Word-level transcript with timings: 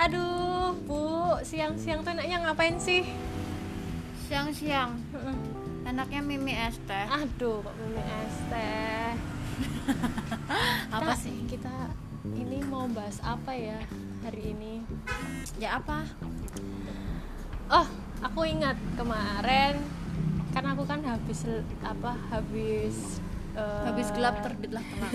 Aduh, 0.00 0.72
Bu, 0.88 1.36
siang-siang 1.44 2.00
tuh 2.00 2.16
enaknya 2.16 2.40
ngapain 2.48 2.80
sih? 2.80 3.04
Siang-siang 4.24 4.96
Heeh. 5.12 5.36
enaknya 5.84 6.24
mimi 6.24 6.56
es 6.56 6.80
teh. 6.88 7.04
Aduh, 7.04 7.60
kok 7.60 7.74
minum 7.76 8.00
es 8.00 8.36
teh. 8.48 9.12
Apa 10.96 11.12
sih? 11.12 11.44
Kita 11.44 11.92
ini 12.32 12.64
mau 12.64 12.88
bahas 12.88 13.20
apa 13.20 13.52
ya 13.52 13.76
hari 14.24 14.56
ini? 14.56 14.80
Ya 15.60 15.76
apa? 15.76 16.08
Oh, 17.68 17.84
aku 18.24 18.48
ingat 18.48 18.80
kemarin 18.96 19.84
kan 20.56 20.64
aku 20.64 20.82
kan 20.88 21.04
habis 21.04 21.44
apa 21.84 22.16
habis 22.32 23.20
eh, 23.60 23.84
Habis 23.86 24.08
gelap 24.10 24.40
terbitlah 24.40 24.80
terang. 24.82 25.12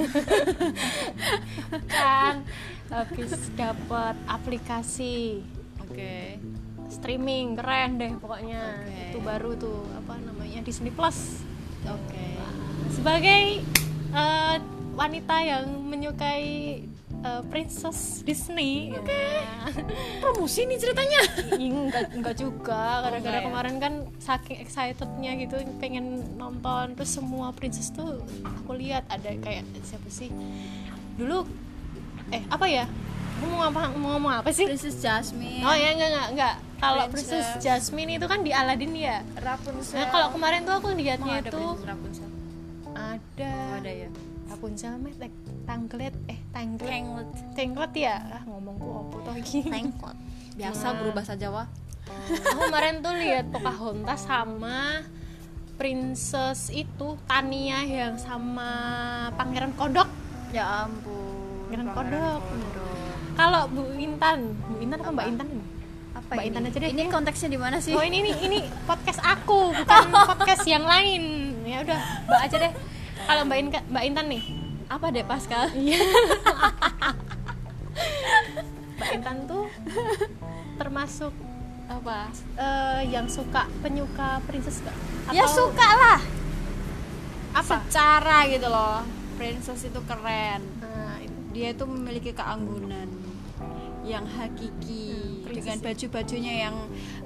kan 1.90 2.36
habis 2.96 3.34
dapat 3.58 4.16
aplikasi 4.26 5.42
Oke. 5.82 6.38
streaming 6.88 7.58
keren 7.58 7.98
deh 7.98 8.14
pokoknya 8.16 8.62
Oke. 8.78 8.98
itu 9.10 9.20
baru 9.20 9.52
tuh 9.58 9.90
apa 9.98 10.22
namanya 10.22 10.62
Disney 10.62 10.94
Plus 10.94 11.42
Oke. 11.84 12.28
sebagai 12.94 13.66
eh, 14.14 14.56
wanita 14.96 15.36
yang 15.42 15.66
menyukai 15.84 16.82
eh, 17.26 17.42
princess 17.50 18.22
Disney 18.22 18.94
ya. 18.94 19.02
Promosi 20.22 20.64
nih 20.64 20.78
ceritanya. 20.78 21.22
Enggak 21.58 22.14
enggak 22.14 22.36
juga 22.38 23.02
gara-gara 23.02 23.18
enggak 23.18 23.42
ya? 23.42 23.48
kemarin 23.50 23.76
kan 23.82 23.94
saking 24.22 24.58
excitednya 24.62 25.32
gitu 25.42 25.56
pengen 25.82 26.06
nonton 26.38 26.94
terus 26.94 27.12
semua 27.12 27.50
princess 27.50 27.90
tuh 27.90 28.22
aku 28.46 28.78
lihat 28.78 29.04
ada 29.10 29.34
kayak 29.42 29.66
siapa 29.82 30.06
sih 30.08 30.30
dulu 31.16 31.44
eh 32.30 32.42
apa 32.50 32.66
ya 32.66 32.86
aku 33.36 33.46
mau 33.52 33.68
ngomong 33.68 33.92
mau 34.00 34.10
ngomong 34.18 34.34
apa 34.42 34.50
sih 34.50 34.66
Princess 34.66 34.98
Jasmine. 34.98 35.62
oh 35.62 35.76
ya 35.76 35.92
enggak 35.92 36.10
enggak 36.10 36.28
enggak 36.34 36.56
kalau 36.76 37.04
Princess. 37.10 37.48
Jasmine 37.60 38.16
itu 38.16 38.26
kan 38.28 38.40
di 38.42 38.52
Aladdin 38.52 38.94
ya 38.94 39.24
Rapunzel. 39.38 39.96
nah 39.98 40.08
kalau 40.08 40.28
kemarin 40.32 40.64
tuh 40.64 40.76
aku 40.76 40.88
lihatnya 40.94 41.42
ada 41.42 41.50
itu 41.50 41.58
Princess 41.58 41.88
Rapunzel. 41.88 42.30
ada 42.96 43.52
Oh, 43.52 43.78
ada 43.84 43.92
ya. 43.92 44.10
Rapunzel 44.46 44.94
met 45.02 45.18
eh, 45.20 45.32
tanglet 45.68 46.16
eh 46.32 46.40
tanglet 46.56 46.88
Tenglet. 46.88 47.28
tenglet 47.52 47.92
ya 47.94 48.16
ah 48.32 48.42
ngomongku 48.46 48.88
apa 49.04 49.16
tuh 49.20 49.32
lagi 49.34 49.60
Tengkot. 49.62 50.16
Biasa 50.56 50.86
Nah. 50.86 50.94
guru 50.96 51.12
bahasa 51.12 51.36
Jawa. 51.36 51.68
aku 52.08 52.60
kemarin 52.64 53.02
tuh 53.02 53.12
lihat 53.14 53.46
Pocahontas 53.50 54.24
sama 54.24 55.04
princess 55.76 56.72
itu 56.72 57.20
Tania 57.26 57.84
yang 57.84 58.16
sama 58.16 58.72
pangeran 59.34 59.76
kodok 59.76 60.08
Ya 60.50 60.88
ampun. 60.88 61.68
Pangeran 61.68 61.92
Pangeran 61.92 61.92
Kodok. 61.92 62.42
Kodok. 62.42 63.16
kalau 63.36 63.62
Bu 63.68 63.84
Intan 63.94 64.40
Bu 64.64 64.80
Intan 64.80 65.00
apa, 65.02 65.12
Mbak 65.12 65.28
Intan 65.28 65.48
Apa 66.16 66.32
Mbak 66.32 66.38
ini? 66.38 66.48
Intan 66.48 66.62
aja 66.64 66.78
deh. 66.80 66.90
Ini 66.90 67.04
konteksnya 67.10 67.50
di 67.50 67.60
mana 67.60 67.78
sih? 67.78 67.92
oh 67.92 68.00
ini 68.00 68.24
ini 68.24 68.32
ini 68.42 68.60
podcast 68.88 69.20
aku 69.20 69.76
bukan 69.76 70.04
podcast 70.32 70.64
yang 70.64 70.88
lain 70.88 71.24
ya 71.64 71.84
udah 71.84 72.00
Mbak 72.26 72.42
aja 72.42 72.56
deh 72.62 72.72
kalau 73.20 73.42
Mbak 73.44 73.58
Intan 73.60 73.84
Mbak 73.92 74.04
Intan 74.06 74.26
nih 74.32 74.44
Apa 74.88 75.10
deh 75.10 75.26
Pascal? 75.26 75.70
Iya. 75.74 75.98
Mbak 78.96 79.10
Intan 79.12 79.38
tuh 79.46 79.66
termasuk 80.76 81.34
apa 81.86 82.28
eh, 82.58 83.02
yang 83.08 83.28
suka 83.28 83.70
penyuka 83.80 84.42
princess 84.44 84.82
gak? 84.82 84.96
Ya 85.32 85.46
suka 85.46 85.86
lah. 85.86 86.20
apa? 87.56 87.76
Secara 87.82 88.46
gitu 88.48 88.68
loh. 88.68 89.02
Princess 89.36 89.84
itu 89.84 90.00
keren. 90.04 90.62
Nah, 90.80 91.20
itu. 91.20 91.36
dia 91.52 91.72
itu 91.72 91.84
memiliki 91.86 92.32
keanggunan 92.32 93.08
yang 94.04 94.24
hakiki 94.28 95.18
Hmm, 95.46 95.54
dengan 95.56 95.78
ya. 95.80 95.84
baju-bajunya 95.88 96.54
yang 96.68 96.76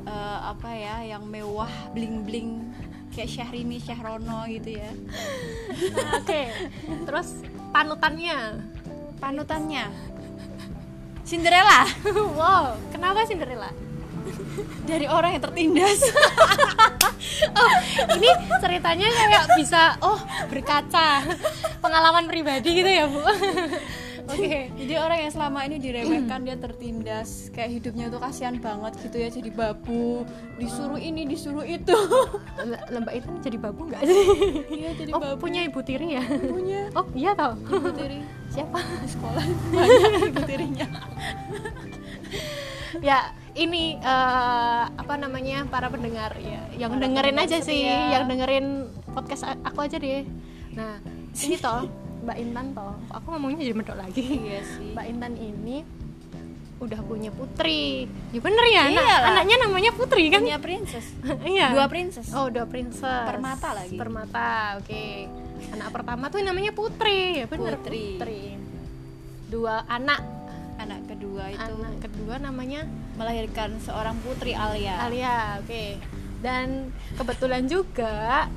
eh, 0.06 0.40
apa 0.46 0.70
ya 0.70 0.96
yang 1.08 1.24
mewah 1.26 1.68
bling 1.92 2.22
bling 2.24 2.62
kayak 3.10 3.26
Syahrini 3.28 3.82
Syahrono 3.82 4.46
gitu 4.46 4.78
ya 4.78 4.92
Nah, 5.96 6.20
Oke, 6.20 6.52
terus 7.04 7.42
panutannya. 7.70 8.40
panutannya 9.20 9.86
Cinderella 11.28 11.84
wow, 12.40 12.74
kenapa 12.90 13.28
Cinderella? 13.28 13.70
dari 14.88 15.06
orang 15.06 15.38
yang 15.38 15.44
tertindas 15.44 16.00
Oh, 17.40 17.72
ini 18.20 18.30
ceritanya 18.60 19.08
kayak 19.08 19.44
bisa 19.60 19.96
oh 20.04 20.20
berkaca 20.50 21.24
pengalaman 21.80 22.26
pribadi 22.28 22.82
gitu 22.84 22.90
ya 22.90 23.06
bu. 23.08 23.22
Oke. 24.40 24.60
jadi 24.80 24.94
orang 24.98 25.18
yang 25.20 25.32
selama 25.32 25.60
ini 25.64 25.78
diremehkan 25.78 26.40
dia 26.42 26.56
tertindas 26.56 27.30
kayak 27.50 27.70
hidupnya 27.76 28.08
tuh 28.08 28.18
kasihan 28.18 28.56
banget 28.56 28.94
gitu 29.00 29.18
ya 29.18 29.30
jadi 29.30 29.50
babu 29.50 30.24
disuruh 30.56 30.96
ini 30.98 31.24
disuruh 31.26 31.64
itu 31.64 31.96
Lembak 32.94 33.14
itu 33.16 33.28
jadi 33.42 33.58
babu 33.58 33.86
nggak 33.86 34.02
sih? 34.02 34.24
iya 34.80 34.90
jadi 34.94 35.12
Oh, 35.12 35.20
babu 35.20 35.36
punya 35.42 35.62
ibu 35.62 35.80
tiri 35.80 36.16
ya? 36.16 36.24
punya 36.26 36.88
Oh, 36.94 37.06
iya 37.14 37.32
tau. 37.34 37.54
ibu 37.56 37.90
tiri 37.92 38.20
Siapa? 38.50 38.80
di 38.82 39.08
sekolah 39.08 39.44
banyak 39.70 40.12
ibu 40.26 40.42
tirinya 40.44 40.88
ya 43.00 43.30
ini 43.54 43.96
eh, 43.96 44.84
apa 44.90 45.14
namanya 45.16 45.66
para 45.66 45.88
pendengar 45.88 46.34
ya 46.36 46.62
yang 46.76 46.92
Para 46.92 47.06
dengerin 47.06 47.38
aja 47.38 47.58
sih 47.60 47.86
setia. 47.86 48.12
yang 48.12 48.24
dengerin 48.26 48.66
podcast 49.12 49.46
aku 49.62 49.80
aja 49.84 49.98
deh 49.98 50.26
nah 50.74 50.98
ini 51.36 51.56
toh 51.56 51.86
Mbak 52.20 52.38
Intan 52.38 52.66
toh. 52.74 52.96
Aku 53.12 53.26
ngomongnya 53.32 53.64
jadi 53.64 53.76
medok 53.76 53.98
lagi. 53.98 54.24
Iya 54.26 54.62
sih. 54.62 54.92
Mbak 54.92 55.06
Intan 55.08 55.34
ini 55.36 55.78
udah 56.80 57.00
punya 57.04 57.32
putri. 57.32 58.08
Ya 58.32 58.40
bener 58.40 58.66
ya 58.72 58.82
anak, 58.88 59.04
Iyalah. 59.04 59.30
anaknya 59.36 59.56
namanya 59.68 59.92
putri 59.92 60.24
kan? 60.32 60.40
Punya 60.40 60.60
princess. 60.60 61.08
Iya. 61.44 61.76
Dua 61.76 61.86
princess. 61.88 62.28
Oh 62.32 62.48
dua 62.48 62.66
princess. 62.66 63.28
Permata 63.28 63.70
lagi. 63.76 63.96
permata 63.96 64.48
oke. 64.80 65.06
Anak 65.76 65.90
pertama 65.92 66.32
tuh 66.32 66.40
namanya 66.40 66.72
putri. 66.72 67.44
Ya 67.44 67.46
bener 67.48 67.76
Putri. 67.80 68.56
dua 69.50 69.84
anak. 69.88 70.22
Anak 70.80 71.12
kedua 71.12 71.52
itu 71.52 71.60
anak 71.60 72.00
kedua 72.00 72.40
namanya 72.40 72.88
melahirkan 73.20 73.76
seorang 73.84 74.16
putri 74.24 74.56
Alia. 74.56 75.04
Alia, 75.04 75.60
oke. 75.60 76.00
Dan 76.40 76.88
kebetulan 77.20 77.68
juga 77.68 78.48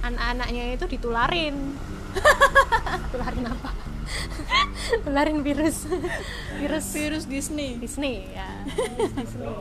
anak-anaknya 0.00 0.72
itu 0.72 0.88
ditularin. 0.88 1.76
tularin 3.12 3.44
apa? 3.48 3.70
tularin 5.04 5.38
virus. 5.44 5.84
virus 6.58 6.86
Virus 6.92 7.24
Disney. 7.28 7.76
Disney 7.78 8.28
ya. 8.32 8.48
Disney. 9.18 9.52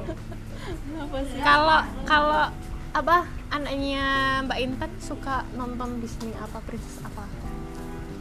Kalau 1.44 1.80
kalau 2.08 2.44
apa 2.92 3.18
anaknya 3.54 4.06
Mbak 4.48 4.60
Intan 4.64 4.92
suka 4.98 5.46
nonton 5.54 6.02
Disney 6.02 6.34
apa 6.40 6.60
princess 6.66 7.04
apa? 7.06 7.24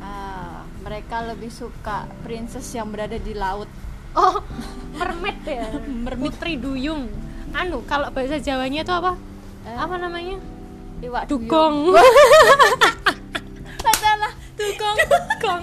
Ah, 0.02 0.62
mereka 0.86 1.26
lebih 1.26 1.50
suka 1.50 2.06
princess 2.22 2.70
yang 2.76 2.92
berada 2.94 3.18
di 3.18 3.34
laut. 3.34 3.66
Oh, 4.16 4.40
mermaid 4.96 5.40
ya. 5.44 5.68
Mermaid. 6.06 6.32
Putri 6.32 6.56
Duyung. 6.56 7.10
Anu, 7.52 7.84
kalau 7.84 8.08
bahasa 8.12 8.40
Jawanya 8.40 8.84
itu 8.84 8.92
apa? 8.92 9.12
Eh, 9.66 9.76
Apa 9.76 9.96
namanya? 10.00 10.40
Iwak 11.04 11.28
Dugong. 11.28 11.92
Dugong. 14.56 14.96
dugong 14.98 15.62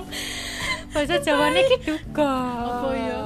bahasa 0.89 1.15
Jawanya 1.17 1.61
ki 1.63 1.77
dugong 1.81 2.61
Apa 2.63 2.89
ya? 2.93 3.19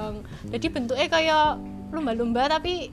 jadi 0.47 0.66
bentuknya 0.69 1.07
kayak 1.07 1.59
lumba-lumba 1.89 2.47
tapi 2.50 2.89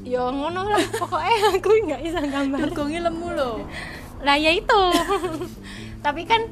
ya 0.00 0.22
ngono 0.24 0.62
lah 0.64 0.82
pokoknya 1.02 1.34
aku 1.52 1.68
nggak 1.84 2.00
bisa 2.00 2.18
gambar 2.22 2.58
Dugongnya 2.64 3.00
lemu 3.04 3.28
loh. 3.32 3.56
lah 4.18 4.34
ya 4.34 4.50
itu 4.50 4.82
tapi 6.06 6.22
kan 6.22 6.46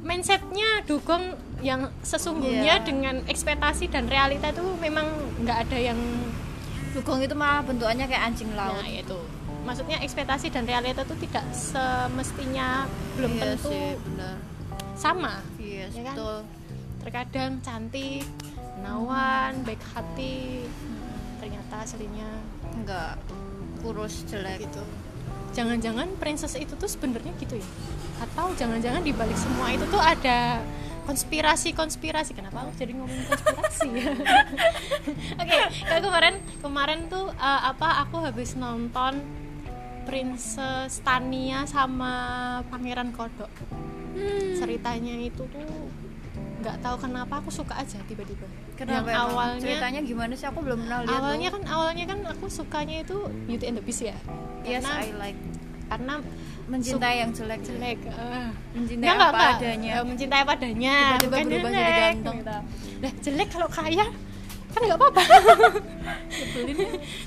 mindsetnya 0.00 0.80
dugong 0.84 1.36
yang 1.60 1.92
sesungguhnya 2.00 2.80
Iya. 2.80 2.84
dengan 2.84 3.20
ekspektasi 3.24 3.88
dan 3.88 4.08
realita 4.08 4.48
itu 4.48 4.64
memang 4.78 5.04
nggak 5.38 5.68
ada 5.68 5.78
yang 5.78 6.00
Dugong 6.90 7.20
itu 7.20 7.32
malah 7.32 7.62
bentukannya 7.62 8.02
kayak 8.02 8.24
anjing 8.26 8.50
laut. 8.50 8.74
nah 8.74 8.88
itu 8.88 9.14
maksudnya 9.60 10.00
ekspektasi 10.00 10.48
dan 10.48 10.64
realita 10.64 11.04
itu 11.04 11.14
tidak 11.20 11.44
semestinya 11.52 12.88
belum 13.14 13.30
Iya 13.30 13.42
tentu 13.54 13.70
sih. 13.70 13.94
Sama. 15.00 15.40
Iya, 15.56 15.88
Ya 15.90 16.02
kan? 16.04 16.14
betul. 16.14 16.38
terkadang 17.00 17.52
cantik 17.60 18.28
menawan 18.76 19.64
baik 19.64 19.80
hati. 19.90 20.68
Ternyata 21.40 21.74
aslinya 21.80 22.28
Enggak 22.70 23.16
kurus 23.80 24.28
jelek. 24.28 24.60
gitu. 24.60 24.84
Jangan-jangan 25.50 26.06
princess 26.14 26.54
itu 26.54 26.76
tuh 26.76 26.86
sebenarnya 26.86 27.32
gitu 27.36 27.56
ya? 27.56 27.68
Atau 28.20 28.52
jangan-jangan 28.54 29.00
di 29.00 29.10
balik 29.10 29.34
semua 29.34 29.72
itu 29.72 29.88
tuh 29.88 29.98
ada 29.98 30.60
konspirasi-konspirasi? 31.08 32.36
Kenapa 32.36 32.62
aku 32.62 32.76
jadi 32.76 32.92
ngomongin 32.92 33.24
konspirasi? 33.24 33.88
Ya 33.90 34.12
oke 35.40 35.56
kayak 35.82 36.02
kemarin 36.04 36.34
kemarin 36.60 37.00
tuh 37.08 37.32
eh, 37.32 37.60
apa 37.66 38.04
aku 38.04 38.20
habis 38.20 38.52
nonton 38.54 39.24
Princess 40.04 41.00
Tania 41.00 41.64
sama 41.64 42.12
Pangeran 42.68 43.10
Kodok 43.10 43.48
Hmm. 44.20 44.52
ceritanya 44.54 45.14
itu 45.18 45.42
tuh 45.42 45.64
nggak 46.60 46.76
tahu 46.78 46.96
kenapa 47.00 47.40
aku 47.40 47.48
suka 47.50 47.72
aja 47.74 47.96
tiba-tiba 48.04 48.44
Kenapa 48.76 49.08
yang 49.08 49.16
emang? 49.18 49.32
awalnya 49.32 49.60
ceritanya 49.62 50.00
gimana 50.02 50.32
sih 50.34 50.44
aku 50.44 50.60
belum 50.60 50.80
lihat 50.84 51.08
awalnya 51.10 51.48
kan 51.48 51.62
awalnya 51.66 52.04
kan 52.06 52.18
aku 52.26 52.46
sukanya 52.46 53.00
itu 53.00 53.16
Beauty 53.44 53.64
and 53.66 53.76
the 53.76 53.82
Beast 53.82 54.02
ya 54.02 54.16
yes 54.62 54.78
karena 54.78 54.92
I 54.98 55.08
like 55.14 55.40
karena 55.88 56.14
mencintai 56.66 57.16
yang 57.18 57.30
jelek 57.32 57.60
jelek 57.62 57.98
eh. 58.04 58.48
mencintai 58.70 59.08
apa 59.10 59.44
adanya 59.56 59.90
Eh, 59.90 60.04
mencintai 60.04 60.40
apa 60.40 60.52
adanya 60.54 60.96
Tiba-tiba 61.16 61.32
bukan 61.32 61.46
berubah 61.48 61.70
jelek, 61.70 61.80
jadi 61.82 62.00
ganteng. 62.04 62.36
gitu. 62.36 62.56
Jelek 63.24 63.48
kalau 63.50 63.68
kaya 63.68 64.06
kan 64.70 64.80
nggak 64.80 64.98
apa-apa 65.00 65.22
ya. 65.24 65.34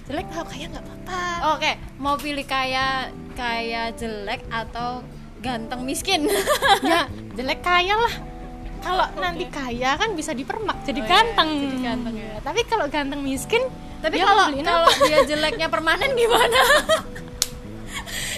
jelek 0.05 0.25
kalau 0.29 0.45
kaya 0.45 0.65
nggak 0.69 0.83
apa-apa 0.83 1.19
oke 1.51 1.71
mau 1.97 2.15
pilih 2.15 2.45
kaya 2.45 2.87
kaya 3.33 3.91
jelek 3.91 4.41
atau 4.47 5.03
ganteng 5.43 5.81
miskin. 5.83 6.25
Ya 6.83 7.05
jelek 7.35 7.59
kaya 7.59 7.95
lah. 7.95 8.13
Kalau 8.79 9.05
nanti 9.15 9.47
kaya 9.47 9.95
kan 9.95 10.11
bisa 10.11 10.31
dipermak 10.31 10.83
jadi 10.83 10.99
Oh, 10.99 11.05
iya, 11.05 11.11
ganteng. 11.13 11.49
jadi 11.55 11.77
ganteng 11.81 12.15
ya. 12.17 12.35
tapi 12.43 12.59
kalau 12.63 12.85
ganteng 12.87 13.21
miskin 13.23 13.63
tapi 14.03 14.19
kalau 14.19 14.51
kalau 14.51 14.91
dia 15.01 15.19
jeleknya 15.23 15.67
permanen 15.67 16.11
gimana? 16.19 16.59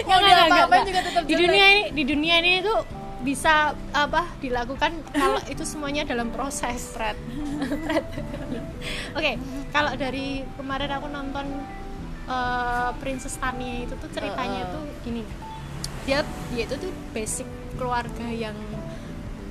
Mau 0.06 0.22
Nggak, 0.22 0.46
nggak, 0.70 0.84
juga 0.86 1.02
tetap 1.02 1.22
di 1.26 1.34
dunia 1.34 1.66
ini 1.66 1.84
di 1.90 2.04
dunia 2.06 2.36
ini 2.38 2.52
itu 2.62 2.74
bisa 3.26 3.74
apa 3.90 4.38
dilakukan 4.38 4.94
kalau 5.10 5.42
itu 5.50 5.66
semuanya 5.66 6.06
dalam 6.06 6.30
proses. 6.30 6.94
Fred 6.94 7.18
oke 9.18 9.32
kalau 9.74 9.98
dari 9.98 10.46
kemarin 10.54 10.92
aku 10.94 11.08
nonton 11.10 11.46
eh, 12.30 12.90
Princess 13.02 13.42
Tania 13.42 13.82
itu 13.82 13.98
tuh 13.98 14.10
ceritanya 14.14 14.70
Uh-uh. 14.70 14.74
tuh 14.78 14.84
gini 15.02 15.24
dia 16.06 16.22
dia 16.54 16.64
itu 16.70 16.76
tuh 16.78 16.94
basic 17.12 17.50
keluarga 17.76 18.30
yang 18.30 18.56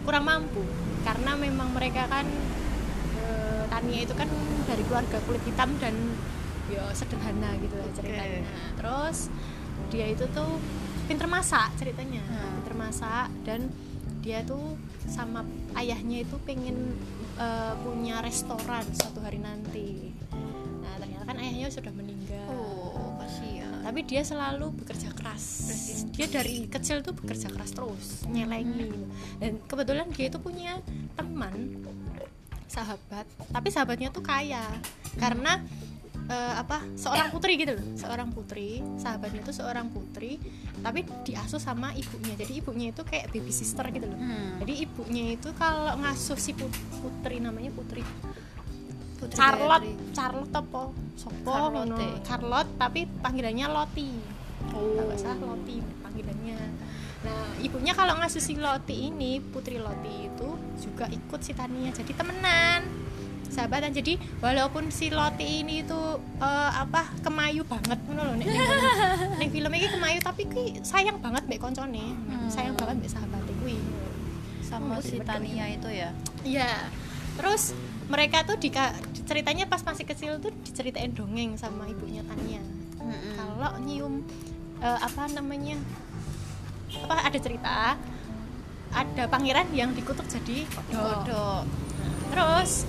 kurang 0.07 0.25
mampu. 0.25 0.63
Karena 1.03 1.37
memang 1.37 1.75
mereka 1.75 2.07
kan 2.09 2.25
eh, 3.21 3.63
Tania 3.69 4.01
itu 4.07 4.15
kan 4.15 4.31
dari 4.65 4.83
keluarga 4.87 5.19
kulit 5.27 5.43
hitam 5.45 5.75
dan 5.83 5.95
ya 6.71 6.89
sederhana 6.97 7.59
gitu 7.61 7.75
lah 7.77 7.91
ceritanya. 7.93 8.43
Terus 8.79 9.19
dia 9.91 10.07
itu 10.09 10.25
tuh 10.33 10.57
pinter 11.11 11.29
masak 11.29 11.75
ceritanya. 11.77 12.23
Hmm. 12.25 12.63
pinter 12.63 12.75
masak 12.79 13.29
dan 13.45 13.69
dia 14.25 14.41
tuh 14.41 14.81
sama 15.05 15.45
ayahnya 15.77 16.25
itu 16.25 16.39
pengen 16.49 16.97
eh, 17.37 17.75
punya 17.83 18.23
restoran 18.23 18.87
suatu 18.95 19.21
hari 19.21 19.43
nanti. 19.43 20.15
Nah 20.81 20.95
ternyata 21.03 21.25
kan 21.29 21.37
ayahnya 21.43 21.69
sudah 21.69 21.93
kasihan 21.93 22.14
tapi 23.95 24.11
dia 24.11 24.27
selalu 24.27 24.75
bekerja 24.75 25.15
keras. 25.15 25.71
Dia 26.19 26.27
dari 26.27 26.67
kecil 26.67 27.07
tuh 27.07 27.15
bekerja 27.15 27.47
keras 27.47 27.71
terus. 27.71 28.27
Nyelengi 28.27 28.91
gitu. 28.91 29.07
dan 29.39 29.55
kebetulan 29.71 30.11
dia 30.11 30.27
itu 30.27 30.43
punya 30.43 30.83
teman 31.15 31.79
sahabat. 32.67 33.23
Tapi 33.55 33.69
sahabatnya 33.71 34.11
tuh 34.11 34.27
kaya. 34.27 34.67
Karena 35.15 35.63
eh, 36.27 36.55
apa 36.59 36.83
seorang 36.99 37.31
putri 37.31 37.55
gitu 37.55 37.79
loh. 37.79 37.87
Seorang 37.95 38.35
putri 38.35 38.83
sahabatnya 38.99 39.47
tuh 39.47 39.55
seorang 39.63 39.87
putri 39.95 40.43
tapi 40.83 41.07
diasuh 41.23 41.63
sama 41.63 41.95
ibunya. 41.95 42.35
Jadi 42.35 42.53
ibunya 42.67 42.91
itu 42.91 43.07
kayak 43.07 43.31
baby 43.31 43.55
sister 43.55 43.87
gitu 43.95 44.11
loh. 44.11 44.19
Hmm. 44.19 44.59
jadi 44.59 44.91
ibunya 44.91 45.39
itu 45.39 45.55
kalau 45.55 45.95
ngasuh 46.03 46.35
si 46.35 46.51
put- 46.51 46.83
putri 46.99 47.39
namanya 47.39 47.71
putri 47.71 48.03
Putri 49.25 49.35
Charlotte. 49.35 49.89
Charlotte 50.13 50.55
apa? 50.55 50.83
Sopo 51.15 51.49
Charlotte. 51.49 51.89
ngono? 51.89 51.97
Charlotte 52.21 52.71
tapi 52.77 53.01
panggilannya 53.09 53.67
Loti 53.67 54.09
oh. 54.67 54.71
Kalau 54.71 55.05
nggak 55.07 55.19
salah 55.19 55.39
Loti 55.43 55.77
panggilannya. 55.99 56.59
Nah 57.25 57.41
ibunya 57.59 57.93
kalau 57.93 58.15
ngasuh 58.17 58.39
si 58.39 58.55
Loti 58.55 59.09
ini 59.09 59.41
putri 59.41 59.77
Loti 59.77 60.29
itu 60.29 60.49
juga 60.79 61.09
ikut 61.09 61.41
si 61.41 61.53
Tania 61.53 61.89
jadi 61.89 62.13
temenan. 62.13 62.85
Sahabatan. 63.47 63.93
Jadi 63.93 64.19
walaupun 64.39 64.91
si 64.91 65.09
Loti 65.09 65.63
ini 65.63 65.81
itu 65.81 66.01
eh, 66.37 66.71
apa 66.75 67.07
kemayu 67.21 67.63
banget 67.65 67.97
ngono 68.03 68.27
lho 68.27 68.35
nek 68.35 68.47
ning- 68.47 68.61
ning 69.39 69.49
film 69.49 69.73
ini 69.73 69.87
kemayu 69.87 70.19
tapi 70.19 70.45
ki 70.45 70.65
sayang 70.83 71.17
banget 71.19 71.47
mbek 71.47 71.59
koncone. 71.59 72.03
Hmm. 72.03 72.51
sayang 72.51 72.75
banget 72.75 72.99
mbek 72.99 73.11
sahabatnya 73.11 73.55
kuwi 73.57 73.79
sama 74.61 74.97
Oh, 74.97 75.01
si. 75.01 75.17
Tania 75.19 75.71
itu 75.71 75.87
ya? 75.87 76.11
Iya. 76.43 76.91
Terus 77.35 77.73
mereka 78.09 78.45
tuh 78.45 78.61
dika, 78.61 78.93
ceritanya 79.25 79.65
pas 79.65 79.81
masih 79.81 80.05
kecil 80.05 80.37
tuh 80.37 80.53
diceritain 80.65 81.13
dongeng 81.13 81.57
sama 81.57 81.89
ibunya 81.89 82.21
Tania. 82.29 82.61
Mm-mm. 83.01 83.35
Kalau 83.37 83.81
nyium 83.81 84.15
eh, 84.85 84.99
apa 85.01 85.29
namanya? 85.33 85.81
Apa 86.95 87.27
ada 87.27 87.39
cerita 87.41 87.97
ada 88.95 89.25
pangeran 89.27 89.67
yang 89.75 89.91
dikutuk 89.91 90.25
jadi 90.31 90.63
kodok. 90.71 91.27
kodok 91.27 91.63
Terus 92.31 92.87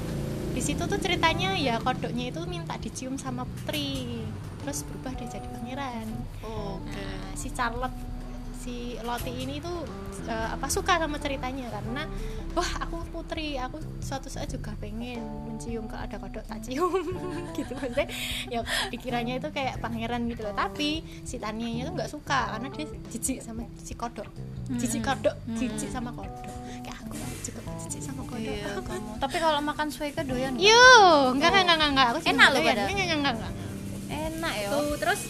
di 0.55 0.61
situ 0.63 0.87
tuh 0.87 0.99
ceritanya 1.01 1.57
ya 1.57 1.81
kodoknya 1.81 2.31
itu 2.31 2.45
minta 2.45 2.77
dicium 2.77 3.17
sama 3.17 3.43
putri. 3.43 4.21
Terus 4.61 4.85
berubah 4.85 5.13
dia 5.17 5.27
jadi 5.29 5.47
pangeran. 5.49 6.07
oke 6.45 6.85
Nah, 6.85 7.33
si 7.33 7.49
Charlotte 7.53 8.14
si 8.65 8.97
Loti 9.05 9.29
ini 9.29 9.61
tuh 9.61 9.85
eh, 10.25 10.49
apa 10.57 10.65
suka 10.73 10.97
sama 10.97 11.21
ceritanya 11.21 11.69
karena 11.69 12.09
wah 12.57 12.71
aku 12.81 12.97
putri 13.13 13.61
aku 13.61 13.77
suatu 14.01 14.25
saat 14.25 14.49
juga 14.49 14.73
pengen 14.81 15.21
mencium 15.45 15.85
kalau 15.85 16.01
ada 16.01 16.17
kodok 16.17 16.41
tak 16.49 16.65
cium. 16.65 17.05
Gitu 17.55 17.77
maksudnya. 17.77 18.09
Ya 18.49 18.65
dikiranya 18.89 19.37
itu 19.37 19.53
kayak 19.53 19.77
pangeran 19.85 20.25
gitu 20.25 20.41
loh. 20.41 20.57
Tapi 20.57 21.05
si 21.21 21.37
Tanianya 21.37 21.85
tuh 21.85 21.93
nggak 21.93 22.09
suka 22.09 22.57
karena 22.57 22.67
dia 22.73 22.85
jijik 23.13 23.37
sama 23.45 23.69
si 23.77 23.93
kodok. 23.93 24.25
Jijik 24.81 25.05
kodok 25.05 25.35
jijik 25.53 25.89
sama 25.93 26.09
kodok. 26.09 26.49
Kayak 26.81 26.97
aku 27.05 27.15
juga 27.45 27.61
jijik 27.85 28.01
sama 28.01 28.25
kodok 28.25 28.49
iya. 28.49 28.81
kamu 28.81 29.11
tapi 29.21 29.37
kalau 29.37 29.59
makan 29.61 29.87
suika 29.93 30.25
doyan? 30.25 30.57
Yo, 30.57 30.81
enggak 31.37 31.53
enggak 31.53 31.77
enggak 31.77 31.89
enggak, 31.93 32.07
aku 32.11 32.19
Enak 32.25 32.47
loh 32.49 32.59
enggak 32.61 32.75
enggak. 32.89 33.33
enggak. 33.37 33.53
enak 34.05 34.53
ya. 34.57 34.69
Tuh 34.73 34.93
terus 34.97 35.21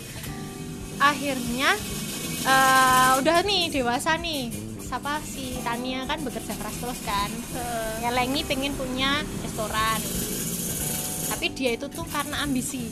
akhirnya 1.00 1.70
eh, 2.46 3.12
udah 3.20 3.38
nih 3.42 3.74
dewasa 3.74 4.18
nih. 4.22 4.54
Siapa? 4.86 5.18
Si 5.26 5.58
Tania 5.66 6.06
kan 6.06 6.22
bekerja 6.22 6.54
keras 6.54 6.76
terus 6.78 7.00
kan. 7.02 7.30
Nyelengi 8.06 8.46
pengen 8.46 8.74
punya 8.78 9.26
restoran. 9.42 10.00
Tapi 11.26 11.46
dia 11.58 11.74
itu 11.74 11.90
tuh 11.90 12.06
karena 12.06 12.46
ambisi. 12.46 12.86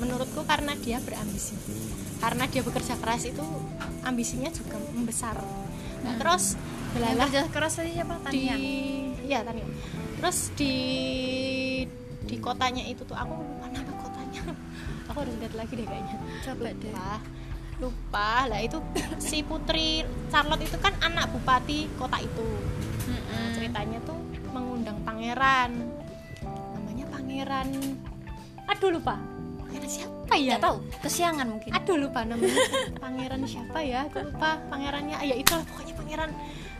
Menurutku 0.00 0.42
karena 0.48 0.72
dia 0.80 0.98
berambisi. 1.04 1.54
Karena 2.18 2.48
dia 2.48 2.64
bekerja 2.64 2.96
keras 2.96 3.28
itu 3.28 3.44
ambisinya 4.02 4.48
juga 4.50 4.80
membesar. 4.96 5.36
Nah, 6.04 6.14
terus 6.20 6.56
yang 6.56 7.16
belalah 7.16 7.28
kerja 7.28 7.50
keras 7.50 7.72
tadi 7.80 7.90
siapa? 7.96 8.14
di 8.16 8.24
Tania? 8.24 8.56
Ya 9.24 9.38
Tania. 9.44 9.66
Terus 10.20 10.38
di 10.56 10.74
di 12.24 12.36
kotanya 12.40 12.84
itu 12.88 13.04
tuh 13.04 13.16
aku 13.16 13.36
nama 13.68 13.92
kotanya? 14.00 14.42
Aku 15.12 15.20
harus 15.20 15.36
lihat 15.36 15.54
lagi 15.54 15.76
deh 15.76 15.84
kayaknya. 15.84 16.16
Coba 16.40 16.72
deh 16.72 16.92
lupa. 17.82 18.46
Lah 18.46 18.60
itu 18.62 18.78
si 19.18 19.42
putri 19.42 20.04
Charlotte 20.30 20.64
itu 20.66 20.76
kan 20.78 20.94
anak 21.02 21.30
bupati 21.34 21.90
kota 21.98 22.18
itu. 22.22 22.46
Nah, 23.08 23.50
ceritanya 23.56 23.98
tuh 24.06 24.18
mengundang 24.54 24.98
pangeran. 25.02 25.70
Namanya 26.44 27.06
pangeran. 27.10 27.68
Aduh 28.70 28.90
lupa. 28.94 29.18
Pangeran 29.64 29.90
siapa 29.90 30.34
ya? 30.38 30.56
nggak 30.56 30.62
tahu. 30.62 30.76
Kesiangan 31.02 31.46
mungkin. 31.50 31.70
Aduh 31.74 31.96
lupa 31.98 32.20
namanya. 32.22 32.54
Pangeran 33.02 33.40
siapa 33.46 33.78
ya? 33.82 34.06
Aku 34.06 34.22
lupa 34.22 34.60
pangerannya. 34.70 35.16
Ah, 35.18 35.26
ya 35.26 35.36
itu 35.36 35.54
pokoknya 35.74 35.94
pangeran. 35.98 36.30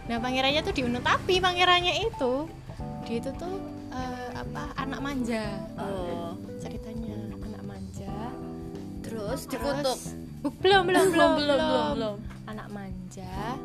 Nah 0.04 0.18
pangerannya 0.20 0.60
tuh 0.62 0.74
diundang 0.76 1.04
tapi 1.04 1.40
pangerannya 1.40 1.94
itu 2.06 2.46
dia 3.04 3.20
itu 3.20 3.30
tuh 3.36 3.60
eh, 3.92 4.28
apa 4.32 4.62
anak 4.80 5.00
manja. 5.02 5.44
Oh. 5.76 6.32
Ceritanya 6.56 7.16
anak 7.44 7.62
manja. 7.68 8.14
Terus 9.04 9.44
dikutuk 9.44 10.23
belum 10.44 10.82
belum 10.84 11.06
belum 11.08 11.30
belum 11.40 11.58
belum 11.58 11.86
belum. 11.96 12.16
anak 12.52 12.68
manja. 12.68 13.56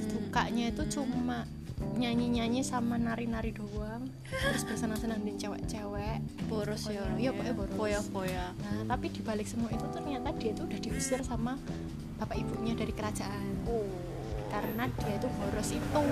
Sukanya 0.00 0.72
itu 0.72 0.82
cuma 0.96 1.44
nyanyi-nyanyi 2.00 2.64
sama 2.64 2.96
nari-nari 2.96 3.52
doang. 3.52 4.08
Terus 4.32 4.64
bersenang-senang 4.64 5.20
dengan 5.20 5.36
cewek-cewek. 5.36 6.18
Boros 6.48 6.88
ya. 6.88 7.04
Iya, 7.20 7.30
pokoknya 7.36 7.54
boros. 7.54 7.76
foya 7.76 8.00
foya 8.00 8.44
Nah, 8.56 8.96
tapi 8.96 9.12
dibalik 9.12 9.44
semua 9.44 9.68
itu 9.68 9.84
ternyata 9.92 10.32
dia 10.40 10.56
tuh 10.56 10.64
udah 10.64 10.80
diusir 10.80 11.20
sama 11.20 11.60
bapak 12.16 12.40
ibunya 12.40 12.72
dari 12.72 12.92
kerajaan. 12.96 13.68
oh. 13.68 13.84
Karena 14.48 14.88
dia 14.88 15.12
itu 15.20 15.28
boros 15.28 15.70
itu. 15.76 16.02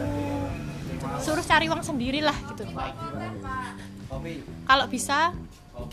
Suruh 1.25 1.45
cari 1.47 1.66
uang 1.73 1.81
sendiri 1.81 2.21
lah 2.21 2.37
gitu. 2.52 2.69
Kalau 4.69 4.87
bisa 4.92 5.33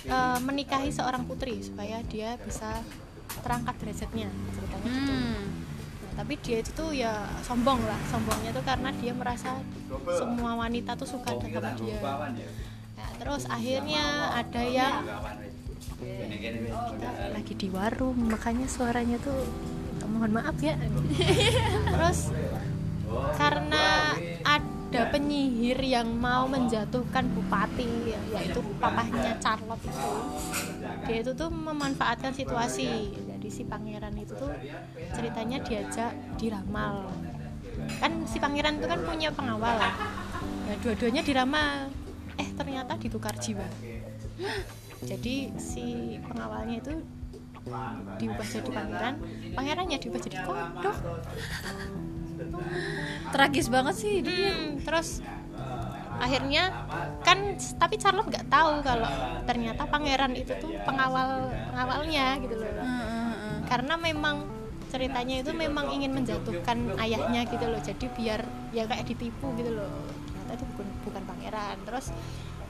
eh, 0.03 0.39
menikahi 0.43 0.91
seorang 0.91 1.23
putri 1.23 1.63
supaya 1.63 2.03
dia 2.03 2.35
bisa 2.43 2.83
terangkat 3.39 3.75
derajatnya 3.81 4.27
ceritanya 4.53 4.89
gitu. 4.89 5.13
hmm. 5.13 5.43
Nah, 6.00 6.13
tapi 6.19 6.34
dia 6.43 6.58
itu 6.60 6.72
tuh 6.75 6.89
ya 6.91 7.13
sombong 7.43 7.79
lah. 7.84 8.00
Sombongnya 8.12 8.51
tuh 8.51 8.63
karena 8.63 8.89
dia 9.00 9.12
merasa 9.15 9.55
semua 10.19 10.60
wanita 10.60 10.96
tuh 11.00 11.08
suka 11.08 11.31
sama 11.36 11.72
dia. 11.79 12.00
Nah, 13.00 13.10
terus 13.15 13.43
akhirnya 13.48 14.36
ada 14.36 14.62
yang 14.63 15.03
kita 16.00 17.12
lagi 17.36 17.53
di 17.55 17.67
warung 17.72 18.17
makanya 18.31 18.67
suaranya 18.67 19.19
tuh 19.19 19.48
mohon 20.10 20.31
maaf 20.31 20.58
ya 20.60 20.75
terus 21.96 22.34
karena 23.36 24.15
ada 24.43 25.01
pen 25.13 25.29
penyihir 25.29 25.79
yang 25.86 26.10
mau 26.17 26.50
menjatuhkan 26.50 27.29
bupati 27.29 28.15
ya- 28.15 28.41
yaitu 28.41 28.60
papahnya 28.81 29.38
Charlotte 29.38 29.86
itu 29.86 30.12
dia 31.05 31.17
itu 31.22 31.31
tuh 31.38 31.50
memanfaatkan 31.53 32.34
situasi 32.34 33.13
si 33.49 33.65
pangeran 33.65 34.13
itu 34.15 34.33
tuh 34.37 34.53
ceritanya 35.13 35.57
diajak 35.65 36.13
diramal. 36.37 37.09
Kan 37.99 38.23
si 38.29 38.37
pangeran 38.37 38.77
itu 38.79 38.87
kan 38.87 39.01
punya 39.03 39.29
pengawal. 39.33 39.77
Ya 40.69 40.75
dua-duanya 40.85 41.21
diramal. 41.25 41.89
Eh 42.37 42.49
ternyata 42.55 42.95
ditukar 42.95 43.35
jiwa. 43.35 43.65
Jadi 45.03 45.51
si 45.59 46.17
pengawalnya 46.23 46.79
itu 46.79 46.93
diubah 48.17 48.47
jadi 48.47 48.69
pangeran 48.71 49.13
pangerannya 49.53 49.97
diubah 49.99 50.21
jadi 50.23 50.37
kodok. 50.47 50.97
Tragis 53.29 53.67
banget 53.67 53.95
sih 53.99 54.15
Hmm, 54.23 54.79
terus 54.81 55.21
akhirnya 56.19 56.83
kan 57.23 57.55
tapi 57.79 57.95
Charlotte 57.95 58.27
nggak 58.27 58.51
tahu 58.51 58.83
kalau 58.83 59.07
ternyata 59.47 59.87
pangeran 59.87 60.35
itu 60.35 60.51
tuh 60.59 60.75
pengawal 60.83 61.47
pengawalnya 61.71 62.35
gitu 62.43 62.59
loh 62.59 62.71
karena 63.69 63.95
memang 63.95 64.49
ceritanya 64.89 65.45
itu 65.45 65.53
memang 65.53 65.93
ingin 65.93 66.11
menjatuhkan 66.11 66.97
ayahnya 66.97 67.45
gitu 67.45 67.65
loh. 67.69 67.79
Jadi 67.79 68.05
biar 68.17 68.41
ya 68.73 68.89
kayak 68.89 69.05
ditipu 69.05 69.53
gitu 69.55 69.77
loh. 69.77 70.09
Ternyata 70.33 70.51
itu 70.57 70.65
bukan 70.73 70.88
bukan 71.05 71.23
pangeran. 71.29 71.77
Terus 71.85 72.05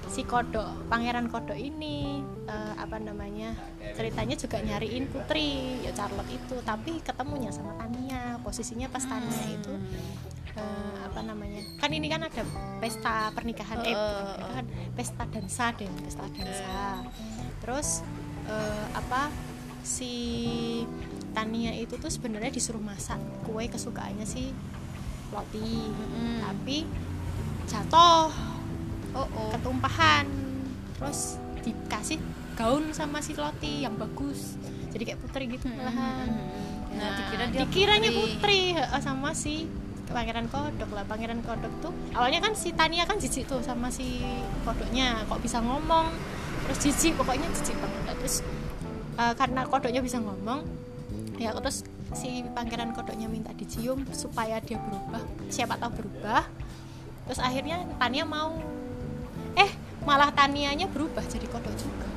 si 0.10 0.26
kodok 0.26 0.90
pangeran 0.92 1.32
kodok 1.32 1.56
ini 1.56 2.20
eh, 2.50 2.74
apa 2.76 2.98
namanya 3.00 3.56
ceritanya 3.96 4.36
juga 4.36 4.60
nyariin 4.60 5.08
putri 5.08 5.80
ya 5.80 5.96
Charlotte 5.96 6.28
itu. 6.28 6.60
Tapi 6.60 7.00
ketemunya 7.00 7.56
sama 7.56 7.80
Tania 7.80 8.36
posisinya 8.44 8.92
pas 8.92 9.08
Tania 9.08 9.44
itu 9.48 9.74
eh, 10.60 10.98
apa 11.08 11.24
namanya 11.24 11.64
kan 11.80 11.88
ini 11.96 12.12
kan 12.12 12.28
ada 12.28 12.44
pesta 12.84 13.32
pernikahan 13.32 13.80
eh 13.88 13.96
pernikahan, 13.96 14.66
pesta 14.92 15.24
dansa 15.24 15.66
deh 15.72 15.88
pesta 16.04 16.26
dansa. 16.36 17.00
Terus 17.64 18.04
eh, 18.52 18.86
apa 18.92 19.32
si 19.84 20.14
Tania 21.32 21.74
itu 21.78 21.96
tuh 21.96 22.12
sebenarnya 22.12 22.52
disuruh 22.52 22.82
masak 22.82 23.22
kue 23.46 23.70
kesukaannya 23.70 24.26
si 24.26 24.52
Loti 25.30 25.94
tapi 26.42 26.90
jatuh 27.70 28.34
oh 29.14 29.30
oh. 29.30 29.50
ketumpahan. 29.54 30.26
Terus 31.00 31.40
dikasih 31.64 32.20
gaun 32.58 32.92
sama 32.92 33.22
si 33.22 33.38
Loti 33.38 33.86
yang 33.86 33.96
bagus. 33.96 34.58
Jadi 34.90 35.04
kayak 35.06 35.20
putri 35.22 35.46
gitu 35.48 35.70
malahan 35.70 36.30
nah 36.90 37.14
dikira 37.16 37.46
dia 37.54 37.60
dikiranya 37.64 38.10
putri. 38.12 38.62
heeh, 38.74 39.02
sama 39.02 39.32
si 39.38 39.70
pangeran 40.10 40.50
kodok 40.50 40.90
lah. 40.90 41.06
Pangeran 41.06 41.40
kodok 41.46 41.74
tuh 41.86 41.94
awalnya 42.18 42.42
kan 42.42 42.58
si 42.58 42.74
Tania 42.74 43.06
kan 43.06 43.22
jijik 43.22 43.46
tuh 43.46 43.62
sama 43.62 43.94
si 43.94 44.26
kodoknya 44.66 45.24
kok 45.30 45.40
bisa 45.40 45.62
ngomong. 45.62 46.10
Terus 46.68 46.78
jijik 46.82 47.14
pokoknya 47.18 47.48
jijik 47.54 47.78
banget. 47.78 48.02
Lah, 48.10 48.16
terus 48.18 48.42
eh, 49.20 49.34
karena 49.36 49.68
kodoknya 49.68 50.00
bisa 50.00 50.24
ngomong 50.24 50.64
ya 51.40 51.52
terus 51.56 51.84
si 52.18 52.44
pangeran 52.52 52.92
kodoknya 52.92 53.30
minta 53.30 53.54
dicium 53.54 54.02
supaya 54.12 54.58
dia 54.64 54.80
berubah 54.82 55.22
siapa 55.52 55.78
tahu 55.78 56.04
berubah. 56.04 56.44
Terus 57.30 57.40
akhirnya 57.40 57.86
Tania 58.02 58.26
mau 58.26 58.58
eh 59.54 59.70
malah 60.08 60.34
Tanianya 60.34 60.90
berubah 60.90 61.22
jadi 61.30 61.46
kodok 61.46 61.76
juga. 61.78 62.08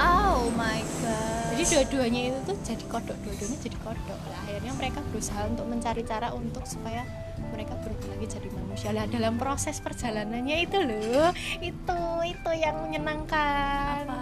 Oh 0.00 0.48
my 0.56 0.80
god. 1.04 1.54
Jadi 1.54 1.62
dua-duanya 1.76 2.20
itu 2.32 2.38
tuh 2.48 2.56
jadi 2.66 2.84
kodok 2.88 3.16
dua-duanya 3.22 3.58
jadi 3.62 3.78
kodok. 3.84 4.18
Nah, 4.18 4.38
akhirnya 4.48 4.72
mereka 4.74 4.98
berusaha 5.12 5.42
untuk 5.46 5.66
mencari 5.68 6.02
cara 6.02 6.32
untuk 6.34 6.64
supaya 6.66 7.06
mereka 7.52 7.76
berubah 7.78 8.06
lagi 8.16 8.26
jadi 8.26 8.48
manusia. 8.50 8.90
Lah 8.90 9.06
dalam 9.06 9.38
proses 9.38 9.78
perjalanannya 9.78 10.56
itu 10.66 10.78
loh 10.82 11.30
itu 11.62 11.98
itu 12.26 12.50
yang 12.58 12.76
menyenangkan. 12.82 14.08
Apa? 14.08 14.19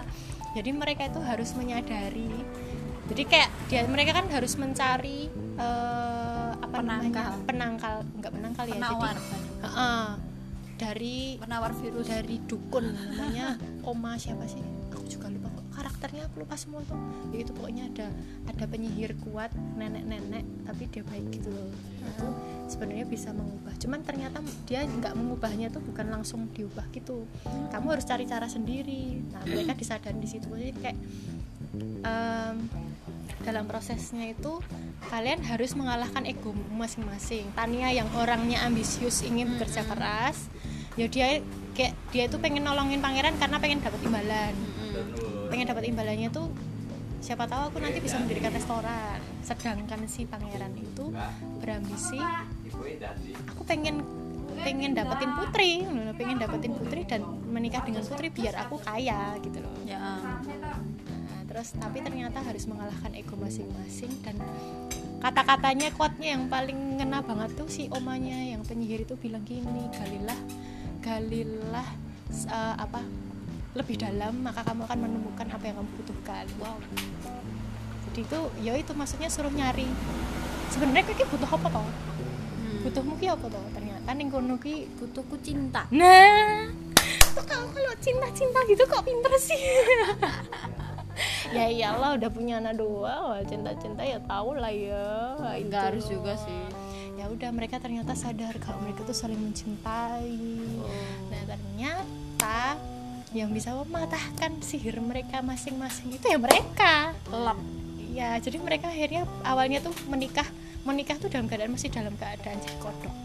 Jadi 0.53 0.69
mereka 0.75 1.07
itu 1.07 1.21
harus 1.23 1.49
menyadari. 1.55 2.33
Jadi 3.09 3.23
kayak 3.25 3.49
dia 3.71 3.81
mereka 3.89 4.21
kan 4.21 4.27
harus 4.29 4.53
mencari 4.59 5.31
eh, 5.57 6.51
apa 6.59 6.77
namanya? 6.83 7.09
Penangkal. 7.09 7.31
penangkal 7.47 7.95
enggak 8.19 8.31
penangkal 8.35 8.65
ya 8.67 8.75
penawar. 8.77 9.15
Jadi 9.15 9.63
Heeh. 9.63 10.05
dari 10.79 11.17
penawar 11.39 11.71
virus. 11.79 12.05
dari 12.07 12.35
dukun 12.43 12.85
namanya 12.91 13.55
Oma 13.87 14.19
siapa 14.19 14.43
sih? 14.45 14.61
Aku 14.91 15.07
juga 15.07 15.31
lupa 15.31 15.38
karakternya 15.99 16.31
aku 16.31 16.47
lupa 16.47 16.55
semua 16.55 16.79
tuh. 16.87 16.95
Ya 17.35 17.43
itu 17.43 17.51
pokoknya 17.51 17.91
ada 17.91 18.07
ada 18.47 18.65
penyihir 18.71 19.19
kuat 19.19 19.51
nenek-nenek 19.75 20.47
tapi 20.63 20.87
dia 20.87 21.03
baik 21.03 21.27
gitu 21.35 21.51
loh. 21.51 21.67
Itu 22.07 22.27
sebenarnya 22.71 23.03
bisa 23.03 23.35
mengubah. 23.35 23.75
Cuman 23.75 23.99
ternyata 24.07 24.39
dia 24.63 24.87
nggak 24.87 25.11
mengubahnya 25.19 25.67
tuh 25.67 25.83
bukan 25.83 26.07
langsung 26.07 26.47
diubah 26.55 26.87
gitu. 26.95 27.27
Kamu 27.75 27.91
harus 27.91 28.07
cari 28.07 28.23
cara 28.23 28.47
sendiri. 28.47 29.19
Nah 29.27 29.43
mereka 29.43 29.75
disadari 29.75 30.23
di 30.23 30.29
situ. 30.31 30.47
Jadi 30.47 30.71
kayak 30.79 30.97
em, 32.07 32.55
dalam 33.43 33.67
prosesnya 33.67 34.31
itu 34.31 34.63
kalian 35.11 35.43
harus 35.51 35.75
mengalahkan 35.75 36.23
ego 36.23 36.55
masing-masing. 36.79 37.51
Tania 37.59 37.91
yang 37.91 38.07
orangnya 38.15 38.63
ambisius 38.63 39.19
ingin 39.27 39.59
bekerja 39.59 39.83
keras 39.83 40.47
ya 40.95 41.07
dia 41.07 41.39
kayak 41.79 41.95
dia 42.11 42.27
itu 42.27 42.35
pengen 42.43 42.67
nolongin 42.67 42.99
pangeran 42.99 43.31
karena 43.39 43.55
pengen 43.55 43.79
dapat 43.79 44.03
imbalan 44.03 44.51
pengen 45.49 45.67
dapat 45.67 45.89
imbalannya 45.89 46.29
tuh 46.29 46.47
siapa 47.19 47.45
tahu 47.51 47.73
aku 47.73 47.77
nanti 47.83 47.99
bisa 47.99 48.15
mendirikan 48.21 48.53
restoran. 48.55 49.19
Sedangkan 49.43 50.07
si 50.07 50.23
pangeran 50.23 50.71
itu 50.79 51.11
berambisi 51.59 52.21
aku 53.49 53.61
pengen 53.67 54.01
pengen 54.59 54.91
dapetin 54.91 55.31
putri 55.39 55.71
pengen 56.19 56.37
dapetin 56.41 56.73
putri 56.75 57.01
dan 57.07 57.21
menikah 57.47 57.83
dengan 57.85 58.03
putri 58.03 58.27
biar 58.31 58.55
aku 58.65 58.79
kaya 58.81 59.35
gitu 59.43 59.59
loh. 59.59 59.73
Ya. 59.83 59.99
Nah, 59.99 61.41
terus 61.49 61.75
tapi 61.75 62.03
ternyata 62.05 62.39
harus 62.45 62.69
mengalahkan 62.69 63.11
ego 63.17 63.35
masing-masing 63.39 64.11
dan 64.21 64.37
kata-katanya 65.19 65.91
quote-nya 65.95 66.39
yang 66.39 66.47
paling 66.47 67.01
ngena 67.01 67.19
banget 67.19 67.51
tuh 67.59 67.67
si 67.67 67.91
omanya 67.91 68.39
yang 68.55 68.63
penyihir 68.63 69.03
itu 69.03 69.19
bilang 69.19 69.43
gini 69.43 69.91
galilah 69.91 70.39
galilah 71.03 71.87
eh, 72.31 72.75
apa 72.79 73.03
lebih 73.77 74.01
dalam 74.01 74.41
maka 74.41 74.65
kamu 74.65 74.85
akan 74.89 74.99
menemukan 75.05 75.47
apa 75.49 75.63
yang 75.69 75.75
kamu 75.81 75.91
butuhkan. 76.01 76.45
Wow. 76.57 76.77
Jadi 78.09 78.19
itu 78.25 78.39
ya 78.65 78.73
itu 78.73 78.91
maksudnya 78.97 79.29
suruh 79.29 79.53
nyari. 79.53 79.85
Sebenarnya 80.73 81.05
kayak 81.05 81.29
butuh 81.29 81.49
apa 81.49 81.67
toh 81.69 81.89
butuhmu 82.79 83.19
ki 83.19 83.27
apa 83.27 83.45
toh 83.51 83.65
ternyata 83.75 84.09
ning 84.15 84.31
kono 84.31 84.55
ki 84.57 84.87
butuhku 84.97 85.35
cinta. 85.43 85.83
Nah, 85.91 86.71
kok 87.35 87.45
kamu 87.45 87.67
kalau 87.75 87.93
cinta-cinta 87.99 88.59
gitu 88.71 88.83
kok 88.87 89.03
pinter 89.03 89.33
sih? 89.35 89.59
ya 91.55 91.67
iyalah 91.67 92.15
udah 92.15 92.29
punya 92.31 92.63
anak 92.63 92.79
dua, 92.79 93.43
cinta-cinta 93.45 94.01
ya 94.07 94.17
tau 94.23 94.55
lah 94.55 94.71
ya. 94.71 95.35
Nggak 95.59 95.93
harus 95.93 96.07
juga 96.07 96.39
sih. 96.39 96.63
Ya 97.19 97.27
udah 97.27 97.51
mereka 97.51 97.83
ternyata 97.83 98.15
sadar 98.15 98.55
kalau 98.63 98.79
mereka 98.79 99.03
tuh 99.03 99.17
saling 99.17 99.37
mencintai. 99.37 100.39
Nah 101.27 101.41
ternyata 101.43 102.79
yang 103.29 103.53
bisa 103.53 103.77
mematahkan 103.77 104.57
sihir 104.65 104.97
mereka 105.05 105.45
masing-masing 105.45 106.17
itu 106.17 106.25
ya 106.25 106.37
mereka. 106.41 107.13
lap 107.29 107.59
Ya 108.09 108.35
jadi 108.41 108.57
mereka 108.57 108.89
akhirnya 108.89 109.29
awalnya 109.45 109.85
tuh 109.85 109.93
menikah 110.09 110.45
menikah 110.81 111.15
tuh 111.21 111.29
dalam 111.29 111.45
keadaan 111.45 111.77
masih 111.77 111.93
dalam 111.93 112.17
keadaan 112.17 112.57
jadi 112.57 112.77
kodok. 112.81 113.15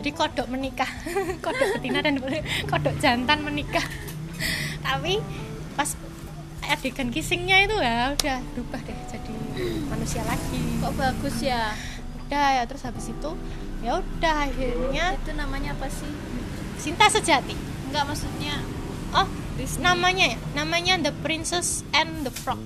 Jadi 0.00 0.10
kodok 0.16 0.46
menikah, 0.48 0.88
kodok 1.44 1.68
betina 1.76 2.00
dan 2.00 2.16
kodok 2.70 2.96
jantan 2.96 3.44
menikah. 3.44 3.84
Tapi 4.80 5.20
pas 5.76 5.92
adegan 6.64 7.12
kissingnya 7.12 7.68
itu 7.68 7.76
ya 7.78 8.16
udah 8.16 8.38
berubah 8.56 8.80
deh 8.82 8.98
jadi 9.12 9.34
manusia 9.86 10.24
lagi. 10.24 10.58
kok 10.80 10.94
bagus 10.96 11.36
ya 11.44 11.76
Udah 12.26 12.58
ya 12.58 12.62
terus 12.66 12.82
habis 12.82 13.06
itu 13.06 13.30
ya 13.84 14.02
udah 14.02 14.50
akhirnya 14.50 15.14
itu 15.14 15.30
namanya 15.36 15.76
apa 15.76 15.86
sih 15.92 16.10
cinta 16.80 17.06
sejati. 17.12 17.65
Nggak 17.96 18.06
maksudnya 18.06 18.60
Oh 19.10 19.24
Disney. 19.56 19.80
namanya 19.80 20.24
ya 20.28 20.38
namanya 20.52 20.94
The 21.00 21.12
Princess 21.24 21.80
and 21.90 22.22
the 22.22 22.32
Frog. 22.34 22.60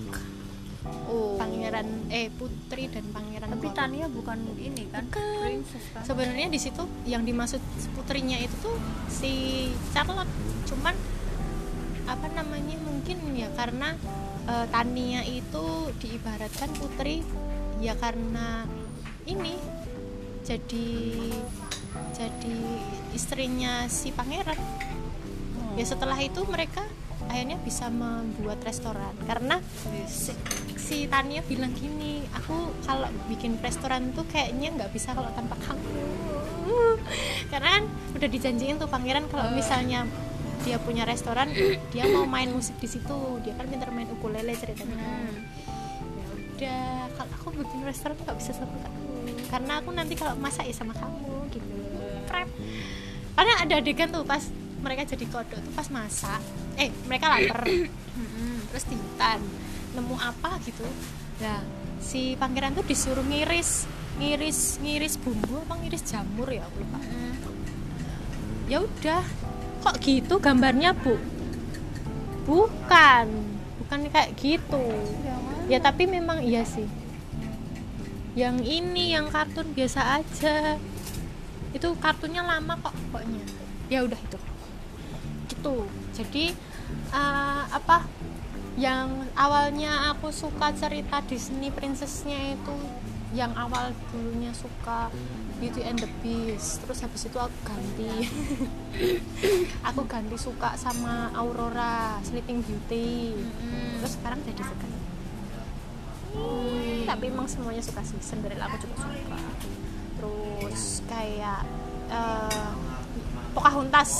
oh 1.06 1.38
Pangeran 1.38 1.86
eh 2.10 2.26
putri 2.34 2.90
dan 2.90 3.06
pangeran. 3.14 3.46
tapi. 3.46 3.70
Tania 3.70 4.10
bukan 4.10 4.42
ini 4.58 4.90
kan 4.90 5.06
Bukan. 5.06 5.46
princess 5.46 5.84
kan 5.94 6.02
sebenarnya 6.02 6.50
di 6.50 6.58
situ 6.58 6.82
yang 7.06 7.22
dimaksud 7.22 7.62
putrinya 7.94 8.34
itu 8.36 8.50
tuh 8.58 8.74
si 9.06 9.32
Charlotte 9.94 10.30
cuman 10.66 10.94
apa 12.04 12.26
namanya 12.34 12.74
mungkin 12.82 13.22
ya 13.38 13.46
karena 13.54 13.94
eh, 14.44 14.66
Tania 14.66 15.22
itu 15.22 15.64
diibaratkan 15.96 16.74
putri 16.74 17.22
ya 17.78 17.94
karena 17.94 18.66
ini 19.24 19.54
jadi 20.42 20.88
jadi 22.10 22.56
istrinya 23.14 23.86
si 23.86 24.10
pangeran 24.10 24.58
ya 25.78 25.84
setelah 25.86 26.18
itu 26.18 26.42
mereka 26.48 26.82
akhirnya 27.30 27.58
bisa 27.62 27.86
membuat 27.92 28.58
restoran. 28.66 29.14
Karena 29.28 29.62
si, 30.10 30.34
si 30.74 31.06
Tania 31.06 31.44
bilang 31.46 31.70
gini 31.76 32.26
aku 32.34 32.74
kalau 32.82 33.06
bikin 33.30 33.60
restoran 33.62 34.10
tuh 34.16 34.26
kayaknya 34.26 34.74
nggak 34.74 34.90
bisa 34.90 35.14
kalau 35.14 35.30
tanpa 35.36 35.54
kamu. 35.62 35.90
Karena 37.52 37.68
kan 37.80 37.84
udah 38.18 38.28
dijanjiin 38.28 38.82
tuh 38.82 38.90
pangeran 38.90 39.30
kalau 39.30 39.52
misalnya 39.54 40.06
dia 40.60 40.76
punya 40.76 41.08
restoran 41.08 41.48
dia 41.94 42.04
mau 42.10 42.26
main 42.26 42.50
musik 42.50 42.76
di 42.82 42.90
situ. 42.90 43.18
Dia 43.46 43.54
kan 43.54 43.70
pintar 43.70 43.94
main 43.94 44.10
ukulele 44.10 44.52
ceritanya. 44.58 44.98
Hmm. 44.98 45.38
ya 46.18 46.26
udah 46.34 46.84
kalau 47.16 47.32
aku 47.40 47.48
bikin 47.62 47.80
restoran 47.86 48.18
nggak 48.18 48.36
bisa 48.36 48.52
sama 48.58 48.74
kamu. 48.82 49.06
Karena 49.46 49.72
aku 49.78 49.90
nanti 49.94 50.14
kalau 50.18 50.34
masak 50.36 50.66
ya 50.66 50.74
sama 50.74 50.94
kamu 50.98 51.46
gitu. 51.54 51.68
Prep. 52.26 52.46
karena 53.30 53.56
ada 53.56 53.74
adegan 53.80 54.12
tuh 54.12 54.20
pas 54.20 54.44
mereka 54.80 55.04
jadi 55.04 55.24
kodok 55.28 55.60
tuh 55.60 55.72
pas 55.76 55.88
masak. 55.92 56.40
Eh 56.80 56.88
mereka 57.06 57.28
lapar. 57.28 57.64
Terus 58.72 58.84
di 58.88 58.96
hutan 58.96 59.40
nemu 59.94 60.16
apa 60.16 60.56
gitu. 60.64 60.84
Nah 61.44 61.60
si 62.00 62.34
pangeran 62.40 62.72
tuh 62.72 62.84
disuruh 62.84 63.22
ngiris 63.24 63.84
ngiris 64.16 64.80
ngiris 64.80 65.14
bumbu 65.20 65.60
apa 65.68 65.74
ngiris 65.84 66.02
jamur 66.08 66.48
ya 66.48 66.64
aku 66.64 66.76
lupa. 66.80 66.98
Ya 68.70 68.78
udah 68.80 69.22
kok 69.84 69.96
gitu 70.00 70.40
gambarnya 70.40 70.96
bu? 70.96 71.20
Bukan. 72.48 73.26
Bukan 73.84 73.98
kayak 74.08 74.32
gitu. 74.40 74.84
Ya 75.68 75.78
tapi 75.78 76.08
memang 76.08 76.40
iya 76.40 76.64
sih. 76.64 76.88
Yang 78.38 78.56
ini 78.64 79.12
yang 79.12 79.28
kartun 79.28 79.74
biasa 79.76 80.22
aja. 80.22 80.78
Itu 81.74 81.94
kartunnya 81.98 82.46
lama 82.46 82.78
kok 82.80 82.94
pokoknya. 82.94 83.44
Ya 83.90 84.06
udah 84.06 84.18
itu 84.18 84.38
gitu 85.60 85.84
jadi 86.16 86.56
eh, 87.12 87.62
apa 87.68 88.08
yang 88.80 89.28
awalnya 89.36 90.08
aku 90.16 90.32
suka 90.32 90.72
cerita 90.72 91.20
Disney 91.28 91.68
princessnya 91.68 92.56
itu 92.56 92.72
yang 93.30 93.52
awal 93.54 93.94
dulunya 94.10 94.50
suka 94.56 95.12
Beauty 95.60 95.84
and 95.84 96.00
the 96.00 96.08
Beast 96.24 96.80
terus 96.82 97.04
habis 97.04 97.28
itu 97.28 97.36
aku 97.36 97.52
ganti. 97.62 98.26
Aku 99.92 100.02
ganti 100.08 100.34
suka 100.40 100.74
sama 100.74 101.30
Aurora 101.36 102.18
Sleeping 102.24 102.64
Beauty. 102.64 103.36
Terus 104.00 104.12
sekarang 104.18 104.40
jadi 104.48 104.64
suka. 104.64 104.86
Hmm, 106.34 107.04
tapi 107.06 107.28
emang 107.28 107.46
semuanya 107.46 107.84
suka 107.84 108.00
sih. 108.02 108.18
Cinderella 108.24 108.66
aku 108.66 108.88
juga 108.88 109.04
suka. 109.04 109.38
Terus 110.16 110.82
kayak 111.06 111.62
eh, 112.08 112.89
Pocahontas. 113.52 114.10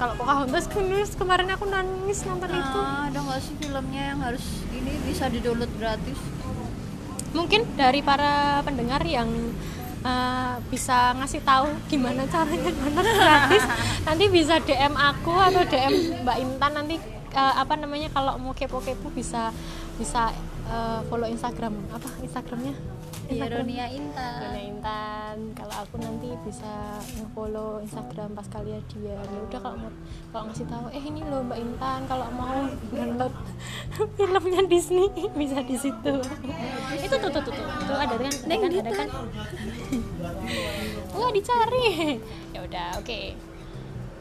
Kalau 0.00 0.14
Pocahontas 0.16 0.64
kunus 0.72 1.12
kemarin 1.16 1.48
aku 1.52 1.68
nangis 1.68 2.24
nonton 2.24 2.48
itu. 2.48 2.80
Ah, 2.80 3.08
ada 3.12 3.18
nggak 3.20 3.40
sih 3.44 3.54
filmnya 3.60 4.02
yang 4.14 4.20
harus 4.24 4.44
ini 4.72 4.96
bisa 5.04 5.28
di 5.28 5.38
download 5.44 5.70
gratis? 5.76 6.18
Mungkin 7.36 7.78
dari 7.78 8.00
para 8.00 8.64
pendengar 8.64 9.04
yang 9.04 9.28
eh, 10.04 10.54
bisa 10.72 11.12
ngasih 11.16 11.44
tahu 11.44 11.68
gimana 11.92 12.24
caranya 12.28 12.70
nonton 12.72 13.06
gratis 13.06 13.64
nanti 14.08 14.24
bisa 14.32 14.56
DM 14.64 14.94
aku 14.96 15.34
atau 15.36 15.62
DM 15.68 16.24
Mbak 16.24 16.36
Intan 16.40 16.72
nanti 16.74 16.96
eh, 17.36 17.54
apa 17.56 17.76
namanya 17.76 18.08
kalau 18.10 18.40
mau 18.40 18.56
kepo-kepo 18.56 19.12
bisa 19.12 19.52
bisa 20.00 20.32
eh, 20.68 21.00
follow 21.06 21.28
Instagram 21.28 21.76
apa 21.92 22.08
Instagramnya 22.24 22.99
Instagram. 23.30 23.62
Ironia 23.62 23.86
Intan. 23.94 24.40
Guna 24.42 24.60
Intan. 24.60 25.36
Kalau 25.54 25.74
aku 25.86 25.94
nanti 26.02 26.28
bisa 26.42 26.74
nge-follow 27.16 27.70
Instagram 27.86 28.28
pas 28.34 28.46
kalian 28.50 28.82
dia. 28.90 29.14
Ya 29.14 29.38
udah 29.46 29.60
kalau 29.62 29.76
mau 29.78 29.90
kalau 30.34 30.44
ngasih 30.50 30.66
tahu 30.66 30.86
eh 30.90 31.04
ini 31.06 31.20
loh 31.30 31.40
Mbak 31.46 31.58
Intan 31.62 32.00
kalau 32.10 32.26
mau 32.34 32.58
download 32.90 33.34
filmnya 34.18 34.60
Disney. 34.66 35.08
Bisa 35.40 35.58
di 35.62 35.76
situ. 35.78 36.14
Itu 37.06 37.14
tuh 37.16 37.30
tuh 37.30 37.42
tuh, 37.46 37.52
tuh. 37.54 37.66
itu 37.66 37.92
ada 37.94 38.14
kan? 38.18 38.32
Ada 38.34 38.56
kan? 38.58 38.70
Ada 38.70 38.90
kan? 38.92 39.08
Wah 41.14 41.30
dicari. 41.30 42.18
Ya 42.50 42.60
udah 42.66 42.88
oke. 42.98 43.20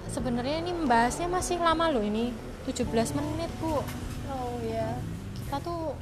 Sebenarnya 0.09 0.61
ini 0.61 0.71
membahasnya 0.73 1.27
masih 1.29 1.57
lama 1.57 1.89
loh 1.89 2.05
ini. 2.05 2.29
17 2.69 2.85
menit 3.17 3.49
bu. 3.57 3.81
Oh 4.29 4.57
ya 4.61 4.93
kita 5.49 5.65
tuh 5.65 5.97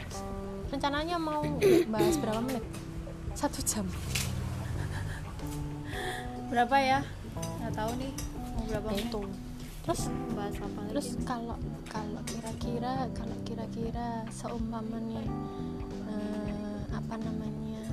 rencananya 0.68 1.16
mau 1.16 1.40
bahas 1.94 2.20
berapa 2.20 2.44
menit 2.44 2.64
satu 3.38 3.62
jam. 3.62 3.86
Berapa 6.50 6.76
ya? 6.82 7.00
Nggak 7.62 7.74
tahu 7.78 7.92
nih 8.02 8.14
mau 8.58 8.66
berapa 8.66 8.90
itu 8.98 9.22
terus? 9.86 10.02
Bahas 10.34 10.58
apa 10.58 10.80
lagi? 10.82 10.90
Terus 10.90 11.10
kalau 11.22 11.58
kalau 11.86 12.22
kira-kira 12.26 13.06
kalau 13.14 13.38
kira-kira 13.46 14.26
seumpama 14.34 14.98
nih 15.06 15.28
eh, 16.10 16.82
apa 16.90 17.16
namanya 17.22 17.86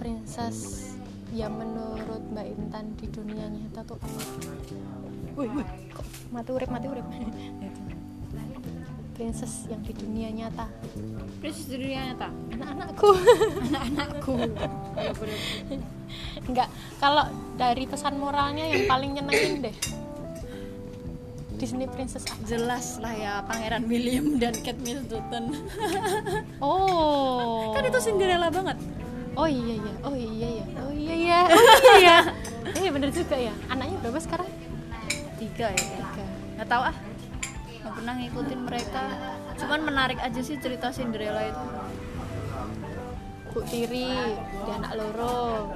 princess 0.00 0.88
yang 1.36 1.52
menurut 1.60 2.24
Mbak 2.32 2.46
Intan 2.48 2.96
di 2.96 3.06
dunia 3.12 3.44
nyata 3.52 3.84
tuh 3.84 4.00
apa? 4.00 4.08
Wih, 5.36 5.50
wih, 5.52 5.68
kok 5.92 6.06
mati 6.32 6.50
urip 6.54 6.70
mati 6.72 6.86
urip. 6.88 7.04
princess 9.14 9.70
yang 9.70 9.80
di 9.80 9.94
dunia 9.94 10.28
nyata 10.30 10.66
princess 11.38 11.70
di 11.70 11.78
dunia 11.78 12.12
nyata 12.12 12.28
anak-anakku 12.50 13.08
anak-anakku 13.70 14.34
enggak 16.50 16.68
kalau 16.98 17.24
dari 17.54 17.86
pesan 17.86 18.18
moralnya 18.18 18.66
yang 18.66 18.84
paling 18.84 19.14
nyenengin 19.14 19.70
deh 19.70 19.76
Disney 21.54 21.86
Princess 21.86 22.26
apa? 22.26 22.42
jelas 22.44 22.98
lah 22.98 23.14
ya 23.14 23.32
pangeran 23.46 23.86
William 23.86 24.36
dan 24.36 24.52
Kate 24.58 24.82
Middleton 24.82 25.54
Oh. 26.64 27.70
kan 27.72 27.86
itu 27.86 27.98
Cinderella 28.02 28.50
banget 28.50 28.74
Oh 29.34 29.50
iya 29.50 29.74
iya. 29.74 29.92
Oh 30.06 30.14
iya 30.14 30.46
iya. 30.46 30.64
Oh 30.78 30.92
iya 30.94 31.14
iya. 31.18 31.38
Oh 31.50 31.58
iya 31.58 31.94
iya. 31.98 32.18
Iya 32.86 32.90
bener 32.94 33.10
juga 33.10 33.34
ya. 33.34 33.50
Anaknya 33.66 33.98
berapa 33.98 34.22
sekarang? 34.22 34.46
tiga 35.34 35.74
ya 35.74 35.82
Tiga. 35.90 36.24
nggak 36.54 36.68
tahu 36.70 36.82
ah 36.86 36.94
pernah 37.94 38.14
ngikutin 38.18 38.60
mereka. 38.66 39.04
Cuman 39.54 39.80
menarik 39.86 40.18
aja 40.18 40.40
sih 40.42 40.58
cerita 40.58 40.90
Cinderella 40.90 41.46
itu. 41.46 41.66
Bu 43.54 43.62
Tiri, 43.70 44.10
dia 44.66 44.74
anak 44.74 44.92
loro. 44.98 45.70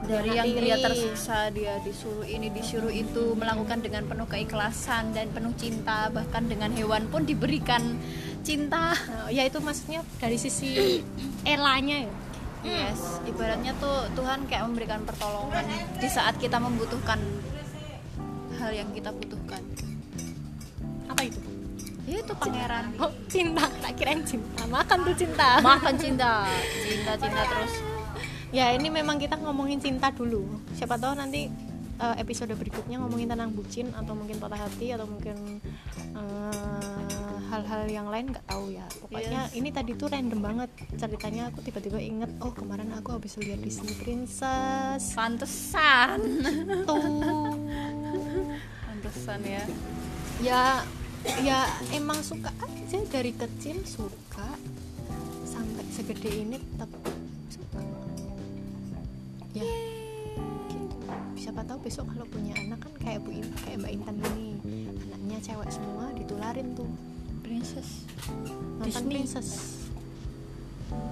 dari 0.00 0.32
yang 0.32 0.48
dia 0.56 0.80
tersiksa 0.80 1.52
dia 1.52 1.76
disuruh 1.84 2.24
ini 2.24 2.48
disuruh 2.48 2.88
itu 2.88 3.36
melakukan 3.36 3.84
dengan 3.84 4.08
penuh 4.08 4.24
keikhlasan 4.26 5.12
dan 5.12 5.28
penuh 5.32 5.52
cinta. 5.56 6.08
Bahkan 6.12 6.48
dengan 6.48 6.72
hewan 6.72 7.08
pun 7.08 7.28
diberikan 7.28 8.00
cinta. 8.40 8.96
Nah, 8.96 9.28
ya 9.28 9.44
itu 9.44 9.60
maksudnya 9.60 10.00
dari 10.18 10.40
sisi 10.40 11.00
elanya 11.54 12.08
ya. 12.08 12.12
yes 12.60 13.24
ibaratnya 13.24 13.72
tuh 13.80 14.04
Tuhan 14.12 14.44
kayak 14.44 14.68
memberikan 14.68 15.00
pertolongan 15.08 15.64
di 15.96 16.08
saat 16.12 16.36
kita 16.36 16.60
membutuhkan 16.60 17.16
hal 18.60 18.76
yang 18.76 18.92
kita 18.92 19.08
butuhkan 19.16 19.64
itu 22.30 22.38
pangeran. 22.38 22.84
Oh, 23.02 23.10
cinta. 23.26 23.66
Tak 23.66 23.92
kirain 23.98 24.22
cinta. 24.22 24.62
Makan 24.70 24.98
tuh 25.02 25.14
cinta. 25.18 25.48
makan 25.58 25.94
cinta. 25.98 26.46
Cinta 26.86 27.12
cinta 27.18 27.42
terus. 27.42 27.72
Ya 28.50 28.70
ini 28.70 28.86
memang 28.86 29.18
kita 29.18 29.34
ngomongin 29.38 29.82
cinta 29.82 30.14
dulu. 30.14 30.46
Siapa 30.74 30.94
tahu 30.94 31.18
nanti 31.18 31.50
eh, 31.98 32.14
episode 32.18 32.54
berikutnya 32.54 33.02
ngomongin 33.02 33.30
tentang 33.30 33.50
bucin 33.50 33.90
atau 33.94 34.14
mungkin 34.14 34.38
patah 34.38 34.58
hati 34.62 34.94
atau 34.94 35.06
mungkin 35.06 35.58
eh, 36.14 37.30
hal-hal 37.50 37.82
yang 37.90 38.06
lain 38.06 38.30
nggak 38.30 38.46
tahu 38.46 38.70
ya. 38.70 38.86
Pokoknya 39.02 39.50
Yes. 39.50 39.58
ini 39.58 39.68
tadi 39.74 39.98
tuh 39.98 40.06
random 40.06 40.38
banget. 40.38 40.70
Ceritanya 40.94 41.50
aku 41.50 41.66
tiba-tiba 41.66 41.98
inget 41.98 42.30
oh 42.42 42.54
kemarin 42.54 42.94
aku 42.94 43.10
habis 43.18 43.34
lihat 43.42 43.58
Disney 43.58 43.94
Princess. 43.98 45.14
Pantesan. 45.18 46.18
Tuh. 46.86 47.58
Pantesan 48.86 49.40
ya. 49.42 49.62
Ya 50.40 50.82
ya 51.40 51.64
emang 51.92 52.18
suka 52.20 52.50
aja. 52.58 52.98
Dari 53.02 53.32
kecil 53.32 53.82
suka. 53.84 54.48
Sampai 55.42 55.84
segede 55.88 56.30
ini 56.38 56.56
tetap 56.58 56.90
suka. 57.48 57.80
Ya. 59.52 59.66
Gitu. 60.66 60.96
siapa 61.36 61.64
tahu 61.64 61.82
besok 61.82 62.06
kalau 62.06 62.26
punya 62.26 62.54
anak 62.56 62.78
kan 62.78 62.92
kayak 62.96 63.20
bu 63.20 63.32
In- 63.32 63.56
kayak 63.58 63.76
mbak 63.78 63.92
Intan 63.92 64.16
ini. 64.30 64.48
Anaknya 65.04 65.38
cewek 65.42 65.70
semua 65.70 66.04
ditularin 66.12 66.72
tuh. 66.74 66.88
Princess. 67.40 68.06
Nonton 68.78 68.86
Disney. 68.86 69.10
princess. 69.18 69.48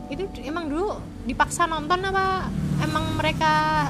Itu 0.08 0.22
emang 0.40 0.66
dulu 0.66 0.98
dipaksa 1.24 1.66
nonton 1.66 1.98
apa? 2.04 2.46
Emang 2.78 3.14
mereka 3.14 3.86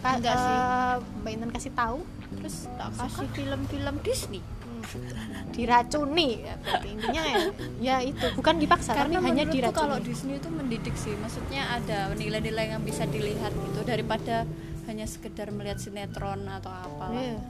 ka- 0.00 0.16
Enggak 0.16 0.36
sih. 0.36 0.52
eh, 0.52 0.94
mbak 1.18 1.30
Intan 1.32 1.50
kasih 1.50 1.72
tahu 1.72 1.98
terus 2.34 2.66
tak 2.68 2.92
kasih 2.94 3.28
film-film 3.30 3.94
Disney 4.02 4.42
diracuni. 5.50 6.42
Ya, 6.42 6.54
berarti 6.58 6.88
intinya 6.90 7.22
ya, 7.24 7.36
ya 7.80 7.96
itu. 8.02 8.26
Bukan 8.34 8.58
dipaksa 8.58 8.90
karena 8.92 9.18
tapi 9.18 9.26
hanya 9.30 9.44
diracuni. 9.46 9.78
kalau 9.78 9.96
Disney 10.00 10.34
itu 10.36 10.48
mendidik 10.50 10.94
sih. 10.94 11.14
Maksudnya 11.14 11.62
ada 11.72 11.98
nilai-nilai 12.12 12.74
yang 12.74 12.82
bisa 12.82 13.06
dilihat 13.06 13.52
gitu. 13.52 13.80
Daripada 13.82 14.44
hanya 14.84 15.06
sekedar 15.06 15.48
melihat 15.48 15.80
sinetron 15.80 16.44
atau 16.44 16.68
apa 16.68 17.08
Iya, 17.10 17.40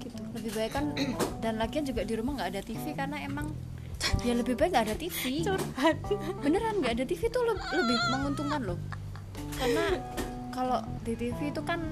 gitu. 0.00 0.16
Lebih 0.32 0.52
baik 0.54 0.72
kan 0.72 0.84
dan 1.44 1.60
lagian 1.60 1.84
juga 1.84 2.06
di 2.06 2.14
rumah 2.16 2.40
nggak 2.40 2.50
ada 2.56 2.62
TV 2.62 2.84
karena 2.94 3.20
emang 3.20 3.52
ya 4.26 4.32
lebih 4.32 4.56
baik 4.56 4.70
nggak 4.72 4.86
ada 4.88 4.96
TV 4.96 5.44
curhat. 5.44 5.96
Beneran 6.40 6.80
nggak 6.80 6.92
ada 6.96 7.04
TV 7.04 7.22
tuh 7.28 7.42
le- 7.44 7.68
lebih 7.74 7.98
menguntungkan 8.08 8.60
loh. 8.64 8.78
Karena 9.58 9.84
kalau 10.50 10.80
di 11.04 11.12
TV 11.14 11.52
itu 11.52 11.60
kan 11.60 11.82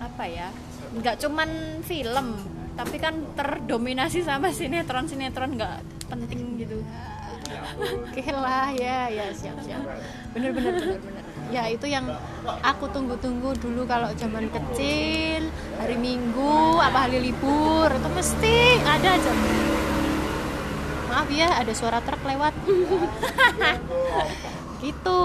apa 0.00 0.24
ya 0.24 0.48
nggak 0.96 1.20
cuman 1.20 1.48
film 1.84 2.26
tapi 2.72 2.96
kan 2.96 3.14
terdominasi 3.36 4.24
sama 4.24 4.48
sinetron 4.48 5.04
sinetron 5.04 5.60
nggak 5.60 5.84
penting 6.08 6.60
gitu. 6.60 6.80
Oke 8.08 8.24
lah 8.32 8.72
ya 8.72 9.12
ya 9.12 9.28
siap 9.32 9.60
siap. 9.60 9.84
Bener 10.32 10.56
bener 10.56 10.72
bener 10.80 10.98
bener. 11.00 11.24
Ya 11.52 11.68
itu 11.68 11.84
yang 11.84 12.08
aku 12.64 12.88
tunggu-tunggu 12.88 13.52
dulu 13.60 13.84
kalau 13.84 14.08
zaman 14.16 14.48
kecil 14.48 15.52
hari 15.76 15.96
minggu 16.00 16.80
apa 16.80 17.08
hari 17.08 17.20
libur 17.20 17.92
itu 17.92 18.08
mesti 18.08 18.56
ada 18.88 19.08
aja. 19.20 19.32
Maaf 21.12 21.28
ya 21.28 21.48
ada 21.60 21.72
suara 21.76 22.00
truk 22.00 22.24
lewat. 22.24 22.56
Gitu 24.82 25.22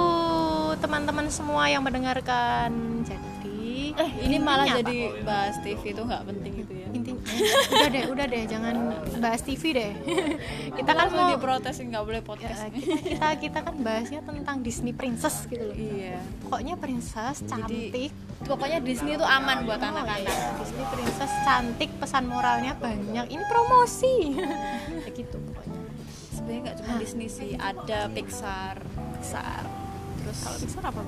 teman-teman 0.77 1.31
semua 1.31 1.71
yang 1.71 1.81
mendengarkan. 1.81 3.01
Jadi 3.07 3.95
eh 3.97 4.11
ini 4.29 4.37
malah 4.37 4.67
jadi 4.67 5.23
bahas 5.25 5.57
TV 5.63 5.95
itu 5.95 6.01
nggak 6.03 6.23
penting 6.27 6.53
gitu 6.61 6.76
udah 7.37 7.89
deh 7.89 8.05
udah 8.09 8.25
deh 8.25 8.43
jangan 8.49 8.75
bahas 9.21 9.41
TV 9.41 9.63
deh. 9.73 9.91
Kita 10.77 10.91
kan 10.93 11.07
mau 11.13 11.33
diprotes 11.33 11.77
nggak 11.79 12.03
boleh 12.03 12.21
ya, 12.21 12.27
podcast 12.27 12.61
kita, 12.69 12.97
kita 13.01 13.27
kita 13.41 13.59
kan 13.65 13.75
bahasnya 13.81 14.21
tentang 14.21 14.61
Disney 14.61 14.93
Princess 14.93 15.45
gitu 15.49 15.63
loh. 15.69 15.75
Iya. 15.75 16.19
Pokoknya 16.45 16.75
princess 16.77 17.41
cantik. 17.45 18.13
pokoknya 18.45 18.79
Disney 18.85 19.17
itu 19.17 19.25
aman 19.25 19.65
buat 19.65 19.81
Oh, 19.81 19.89
anak-anak. 19.89 20.29
Iya. 20.29 20.49
Disney 20.61 20.85
princess 20.93 21.33
cantik 21.41 21.89
pesan 21.97 22.29
moralnya 22.29 22.77
banyak. 22.77 23.25
Ini 23.29 23.43
promosi. 23.49 24.15
Ya 25.07 25.11
gitu 25.15 25.37
pokoknya. 25.39 25.79
Sebenarnya 26.35 26.61
nggak 26.67 26.75
cuma 26.83 26.93
Disney 26.99 27.27
sih 27.31 27.51
ada 27.57 28.11
Pixar. 28.11 28.75
Pixar. 29.17 29.63
Terus 30.21 30.37
kalau 30.43 30.57
Pixar 30.59 30.83
apa? 30.83 31.01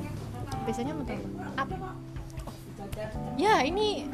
Biasanya 0.65 0.93
apa 0.95 1.13
apa? 1.59 1.75
Ya 3.39 3.63
ini 3.63 4.09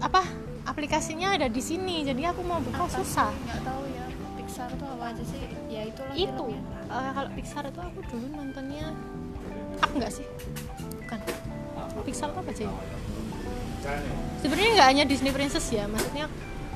apa 0.00 0.24
aplikasinya 0.68 1.36
ada 1.36 1.46
di 1.48 1.62
sini 1.62 2.04
jadi 2.04 2.34
aku 2.34 2.44
mau 2.44 2.60
buka 2.60 2.88
susah. 2.90 3.32
Nggak 3.46 3.60
tahu 3.64 3.82
ya. 3.92 4.04
Pixar 4.40 4.68
itu 4.72 4.84
apa 4.84 5.04
aja 5.14 5.24
sih? 5.24 5.42
Ya 5.70 5.82
itulah 5.86 6.14
itu. 6.16 6.46
filmnya. 6.52 6.92
eh, 6.92 7.10
kalau 7.14 7.30
Pixar 7.36 7.64
itu 7.68 7.80
aku 7.80 7.98
dulu 8.10 8.26
nontonnya 8.34 8.86
up 9.80 9.90
nggak 9.94 10.12
sih? 10.12 10.26
Bukan. 11.04 11.18
Pixar 12.04 12.28
itu 12.32 12.38
apa 12.40 12.52
ya 12.52 12.70
sebenarnya 14.40 14.70
nggak 14.76 14.88
hanya 14.92 15.04
Disney 15.08 15.32
Princess 15.32 15.66
ya 15.72 15.88
maksudnya 15.88 16.28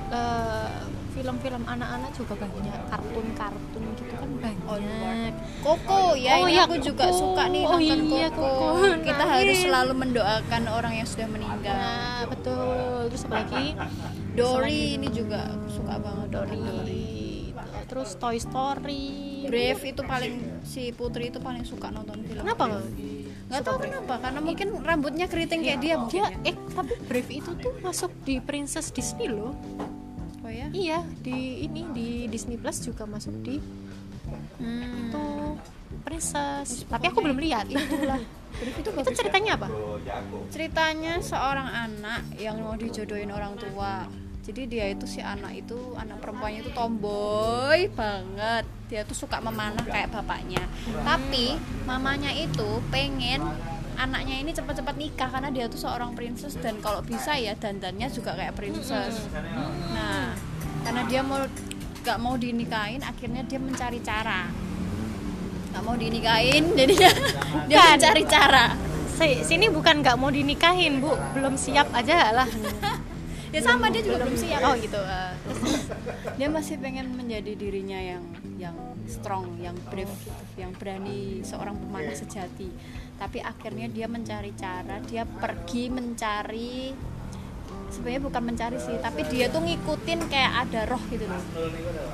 eh, 0.09 0.69
film-film 1.15 1.63
anak-anak 1.65 2.11
juga 2.13 2.35
banyak 2.35 2.81
kartun-kartun 2.89 3.83
gitu 3.95 4.13
kan 4.13 4.31
banyak 4.37 5.33
Koko 5.61 6.13
ya 6.13 6.33
Oh, 6.35 6.45
ini 6.45 6.53
iya, 6.53 6.67
aku 6.67 6.77
juga 6.79 7.07
Koko. 7.07 7.17
suka 7.17 7.43
nih 7.47 7.63
Oh, 7.63 7.71
nonton 7.73 8.01
iya, 8.11 8.29
Koko. 8.29 8.45
Koko. 8.45 8.69
Kita 9.01 9.15
Nah, 9.17 9.29
harus 9.33 9.55
iya. 9.55 9.65
selalu 9.65 9.93
mendoakan 9.97 10.63
orang 10.69 10.93
yang 10.93 11.07
sudah 11.07 11.27
meninggal. 11.27 11.73
nah 11.73 12.21
betul 12.27 12.75
terus 13.07 13.23
apa 13.23 13.35
lagi 13.39 13.65
Dory 14.33 14.83
ini 14.93 15.09
juga 15.09 15.39
aku 15.47 15.67
suka 15.73 15.95
banget 15.97 16.29
Dory 16.29 16.59
Dory. 16.59 17.07
terus 17.85 18.11
Toy 18.17 18.37
Story 18.37 19.05
Brave 19.45 19.83
itu 19.85 20.03
paling 20.03 20.35
si 20.63 20.91
Putri 20.91 21.29
itu 21.29 21.39
paling 21.39 21.63
suka 21.63 21.89
nonton 21.89 22.19
film. 22.21 22.43
kenapa 22.43 22.63
nggak 22.67 22.85
Nggak 23.45 23.61
tahu 23.63 23.77
kenapa 23.79 24.15
karena 24.19 24.41
mungkin 24.41 24.69
rambutnya 24.81 25.27
keriting 25.27 25.61
kayak 25.63 25.79
dia 25.79 25.95
mungkin. 25.95 26.11
dia 26.11 26.27
ya. 26.43 26.49
eh 26.49 26.57
tapi 26.67 26.95
Brave 27.05 27.31
itu 27.31 27.51
tuh 27.55 27.73
masuk 27.79 28.11
di 28.23 28.41
Princess 28.41 28.89
Disney 28.89 29.29
loh 29.29 29.55
Oh 29.79 29.94
ya. 30.55 30.69
iya 30.71 30.99
di 31.21 31.67
ini 31.67 31.83
di 31.91 32.09
Disney 32.31 32.55
Plus 32.55 32.79
juga 32.81 33.05
masuk 33.05 33.35
di 33.43 33.59
Hmm. 34.57 34.81
itu 35.13 35.27
Princess 36.01 36.89
tapi 36.89 37.13
aku 37.13 37.21
belum 37.21 37.37
lihat 37.37 37.69
Itulah. 37.69 38.17
Itu 38.55 38.87
itu 38.89 39.11
ceritanya 39.19 39.59
apa 39.59 39.69
Ceritanya 40.49 41.19
seorang 41.21 41.67
anak 41.67 42.23
yang 42.39 42.63
mau 42.63 42.79
dijodohin 42.79 43.35
orang 43.35 43.59
tua. 43.59 44.07
Jadi 44.45 44.63
dia 44.71 44.87
itu 44.93 45.11
si 45.11 45.19
anak 45.19 45.67
itu 45.67 45.97
anak 45.99 46.23
perempuannya 46.23 46.63
itu 46.63 46.71
tomboy 46.71 47.91
banget. 47.99 48.63
Dia 48.87 49.03
tuh 49.03 49.17
suka 49.17 49.43
memanah 49.43 49.83
kayak 49.83 50.15
bapaknya. 50.15 50.63
Tapi 51.03 51.59
mamanya 51.83 52.31
itu 52.31 52.79
pengen 52.95 53.43
anaknya 53.97 54.37
ini 54.43 54.51
cepat-cepat 54.51 54.95
nikah 54.99 55.29
karena 55.31 55.51
dia 55.51 55.67
tuh 55.71 55.81
seorang 55.81 56.13
princess 56.13 56.59
dan 56.59 56.79
kalau 56.83 57.01
bisa 57.01 57.35
ya 57.39 57.55
dandannya 57.55 58.09
juga 58.11 58.35
kayak 58.35 58.55
princess. 58.59 59.27
Nah, 59.95 60.35
karena 60.85 61.03
dia 61.07 61.21
mau 61.23 61.41
gak 62.05 62.19
mau 62.21 62.37
dinikahin 62.37 63.01
akhirnya 63.01 63.43
dia 63.47 63.57
mencari 63.57 63.99
cara. 64.05 64.51
Nggak 65.75 65.83
mau 65.83 65.97
dinikahin 65.99 66.65
jadinya 66.77 67.11
dia 67.71 67.79
mencari 67.97 68.23
cara. 68.29 68.65
Si- 69.15 69.43
sini 69.47 69.71
bukan 69.71 70.03
nggak 70.03 70.17
mau 70.19 70.31
dinikahin 70.31 71.01
bu. 71.01 71.15
Belum 71.33 71.55
siap 71.55 71.91
aja 71.95 72.31
lah. 72.35 72.49
Ya 73.55 73.63
sama 73.63 73.87
dia 73.87 74.03
juga 74.03 74.27
belum 74.27 74.35
siap. 74.35 74.67
Oh 74.67 74.75
gitu. 74.75 74.99
Terus- 74.99 75.87
dia 76.35 76.51
masih 76.51 76.75
pengen 76.83 77.15
menjadi 77.15 77.55
dirinya 77.55 78.03
yang 78.03 78.27
yang 78.59 78.75
strong 79.07 79.63
yang 79.63 79.79
brave 79.95 80.11
yang 80.59 80.75
berani 80.75 81.39
seorang 81.47 81.79
pemanah 81.79 82.19
sejati 82.19 82.67
tapi 83.17 83.39
akhirnya 83.39 83.87
dia 83.89 84.07
mencari 84.11 84.53
cara 84.59 84.99
dia 85.05 85.23
pergi 85.23 85.89
mencari 85.91 86.95
sebenarnya 87.95 88.23
bukan 88.27 88.43
mencari 88.43 88.79
sih 88.83 88.97
tapi 88.99 89.23
dia 89.31 89.47
tuh 89.47 89.63
ngikutin 89.63 90.21
kayak 90.27 90.53
ada 90.67 90.81
roh 90.91 91.03
gitu 91.09 91.25
loh. 91.31 91.43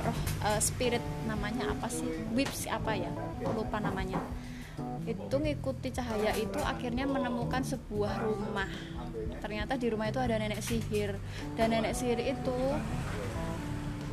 Roh 0.05 0.17
eh, 0.45 0.61
spirit 0.61 1.03
namanya 1.25 1.73
apa 1.73 1.89
sih? 1.89 2.07
Whips 2.37 2.69
apa 2.69 2.93
ya? 2.93 3.09
Lupa 3.57 3.81
namanya. 3.81 4.21
Itu 5.09 5.41
ngikuti 5.41 5.89
cahaya 5.89 6.37
itu 6.37 6.61
akhirnya 6.61 7.09
menemukan 7.09 7.65
sebuah 7.65 8.21
rumah. 8.21 8.69
Ternyata 9.41 9.73
di 9.75 9.89
rumah 9.89 10.13
itu 10.13 10.21
ada 10.21 10.37
nenek 10.37 10.61
sihir. 10.61 11.17
Dan 11.57 11.73
nenek 11.73 11.97
sihir 11.97 12.21
itu 12.21 12.59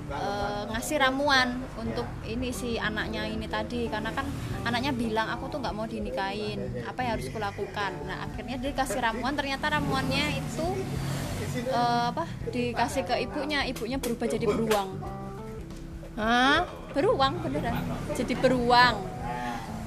eh, 0.09 0.63
ngasih 0.73 0.97
ramuan 1.01 1.63
untuk 1.77 2.09
ini 2.25 2.51
si 2.51 2.81
anaknya 2.81 3.29
ini 3.29 3.47
tadi. 3.47 3.87
Karena 3.89 4.11
kan 4.13 4.27
anaknya 4.65 4.93
bilang 4.97 5.29
aku 5.29 5.53
tuh 5.53 5.59
nggak 5.61 5.75
mau 5.77 5.87
dinikahin. 5.89 6.85
Apa 6.85 7.05
yang 7.05 7.13
harus 7.21 7.29
kulakukan? 7.29 7.93
Nah 8.09 8.29
akhirnya 8.29 8.57
dia 8.61 8.73
kasih 8.73 9.01
ramuan. 9.05 9.37
Ternyata 9.37 9.69
ramuannya 9.69 10.41
itu 10.41 10.67
eh, 11.69 12.05
apa 12.11 12.25
dikasih 12.49 13.03
ke 13.05 13.15
ibunya. 13.29 13.65
Ibunya 13.69 13.97
berubah 14.01 14.27
jadi 14.27 14.47
beruang. 14.49 14.91
Hah? 16.19 16.67
beruang 16.99 17.39
beneran. 17.45 17.85
Jadi 18.17 18.35
beruang 18.35 18.97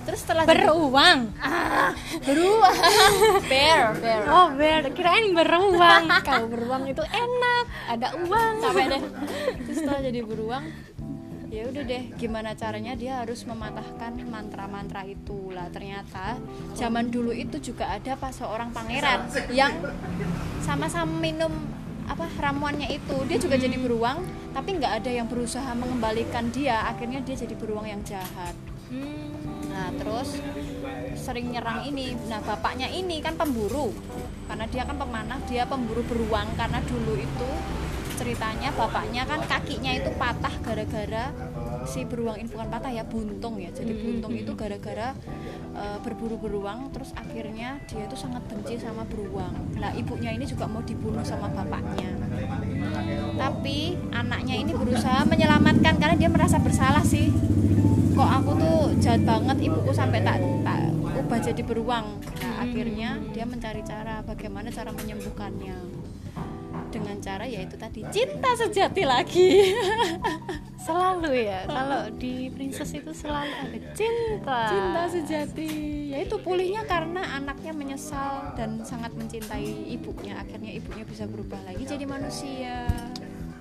terus 0.06 0.20
setelah 0.26 0.44
beruang. 0.46 1.20
Ah, 1.38 1.94
beruang. 2.26 2.78
Bear 3.52 3.94
bear. 3.98 4.22
Oh 4.30 4.48
bear. 4.58 4.82
Kirain 4.94 5.32
beruang. 5.34 6.04
Kalau 6.28 6.48
beruang 6.50 6.84
itu 6.90 7.04
enak 7.06 7.66
ada 7.90 8.08
uang. 8.18 8.54
Capek 8.62 8.86
deh. 8.90 9.04
Terus 9.68 9.78
setelah 9.82 10.02
jadi 10.02 10.20
beruang 10.26 10.66
ya 11.52 11.68
udah 11.68 11.84
deh. 11.84 12.04
Gimana 12.16 12.56
caranya 12.56 12.96
dia 12.96 13.20
harus 13.20 13.44
mematahkan 13.44 14.24
mantra-mantra 14.26 15.04
itu 15.04 15.52
lah. 15.52 15.68
Ternyata 15.68 16.40
zaman 16.74 17.12
dulu 17.12 17.36
itu 17.36 17.60
juga 17.60 17.92
ada 17.92 18.16
pas 18.16 18.32
seorang 18.32 18.72
pangeran 18.72 19.28
yang 19.52 19.76
sama-sama 20.64 21.12
minum 21.20 21.52
apa 22.08 22.26
ramuannya 22.40 22.90
itu. 22.96 23.18
Dia 23.28 23.38
juga 23.38 23.60
jadi 23.60 23.76
beruang 23.76 24.24
tapi 24.52 24.80
nggak 24.80 25.04
ada 25.04 25.12
yang 25.12 25.28
berusaha 25.28 25.76
mengembalikan 25.76 26.48
dia. 26.56 26.88
Akhirnya 26.88 27.20
dia 27.20 27.36
jadi 27.36 27.54
beruang 27.60 27.86
yang 27.86 28.02
jahat. 28.08 28.56
Hmm. 28.92 29.40
Nah 29.71 29.89
terus 29.95 30.38
sering 31.15 31.51
nyerang 31.53 31.88
ini. 31.88 32.13
Nah 32.27 32.43
bapaknya 32.43 32.91
ini 32.91 33.23
kan 33.23 33.39
pemburu, 33.39 33.95
karena 34.45 34.65
dia 34.67 34.84
kan 34.84 34.97
pemanah, 34.99 35.39
dia 35.47 35.63
pemburu 35.65 36.03
beruang 36.05 36.47
karena 36.60 36.79
dulu 36.84 37.15
itu 37.15 37.51
ceritanya 38.21 38.69
bapaknya 38.77 39.25
kan 39.25 39.41
kakinya 39.49 39.97
itu 39.97 40.13
patah 40.13 40.53
gara-gara 40.62 41.34
si 41.89 42.05
beruang 42.05 42.38
ini 42.38 42.45
bukan 42.53 42.69
patah 42.69 42.93
ya 42.93 43.01
buntung 43.01 43.57
ya. 43.57 43.73
Jadi 43.73 43.97
buntung 43.97 44.34
itu 44.38 44.53
gara-gara 44.53 45.17
eh, 45.73 45.97
berburu 46.05 46.38
beruang, 46.38 46.93
terus 46.93 47.10
akhirnya 47.17 47.81
dia 47.89 48.05
itu 48.05 48.13
sangat 48.13 48.45
benci 48.45 48.77
sama 48.77 49.01
beruang. 49.10 49.53
Nah 49.81 49.89
ibunya 49.97 50.29
ini 50.29 50.45
juga 50.45 50.69
mau 50.69 50.86
dibunuh 50.86 51.25
sama 51.25 51.49
bapaknya. 51.49 52.13
Tapi 53.41 53.97
anaknya 54.13 54.53
ini 54.53 54.71
berusaha 54.77 55.25
menyelamatkan 55.25 55.97
karena 55.97 56.15
dia 56.17 56.29
merasa 56.29 56.62
bersalah 56.62 57.01
sih 57.01 57.34
kok 58.21 58.29
aku 58.38 58.51
tuh 58.53 58.79
jahat 59.01 59.25
banget 59.25 59.57
ibuku 59.65 59.89
sampai 59.89 60.21
tak 60.21 60.38
tak 60.62 60.93
ubah 61.17 61.39
jadi 61.41 61.62
beruang. 61.65 62.21
Nah 62.21 62.53
akhirnya 62.62 63.17
dia 63.34 63.49
mencari 63.49 63.81
cara 63.81 64.21
bagaimana 64.21 64.69
cara 64.69 64.93
menyembuhkannya. 64.93 66.05
Dengan 66.91 67.17
cara 67.23 67.47
yaitu 67.47 67.79
tadi 67.81 68.05
cinta 68.13 68.53
sejati 68.53 69.03
lagi. 69.10 69.73
Selalu 70.86 71.49
ya? 71.49 71.65
Kalau 71.65 72.10
di 72.13 72.49
princess 72.53 72.93
itu 72.93 73.10
selalu 73.13 73.53
ada 73.53 73.79
cinta. 73.93 74.60
Cinta 74.69 75.03
sejati. 75.10 75.71
Yaitu 76.13 76.36
pulihnya 76.41 76.84
karena 76.86 77.38
anaknya 77.38 77.73
menyesal 77.73 78.53
dan 78.57 78.81
sangat 78.81 79.13
mencintai 79.13 79.93
ibunya. 79.93 80.41
Akhirnya 80.41 80.73
ibunya 80.73 81.05
bisa 81.05 81.29
berubah 81.29 81.62
lagi 81.69 81.86
jadi 81.86 82.05
manusia 82.10 82.86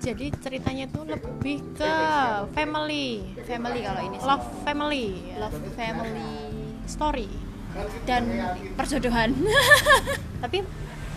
jadi 0.01 0.33
ceritanya 0.41 0.89
itu 0.89 1.01
lebih 1.05 1.61
ke 1.77 1.93
family. 2.57 3.37
Family 3.45 3.79
kalau 3.85 4.01
ini 4.01 4.17
sih. 4.17 4.27
love 4.27 4.47
family. 4.65 5.07
Love 5.37 5.59
family. 5.77 6.33
Story. 6.89 7.29
Dan 8.09 8.25
perjodohan. 8.73 9.37
Tapi 10.43 10.65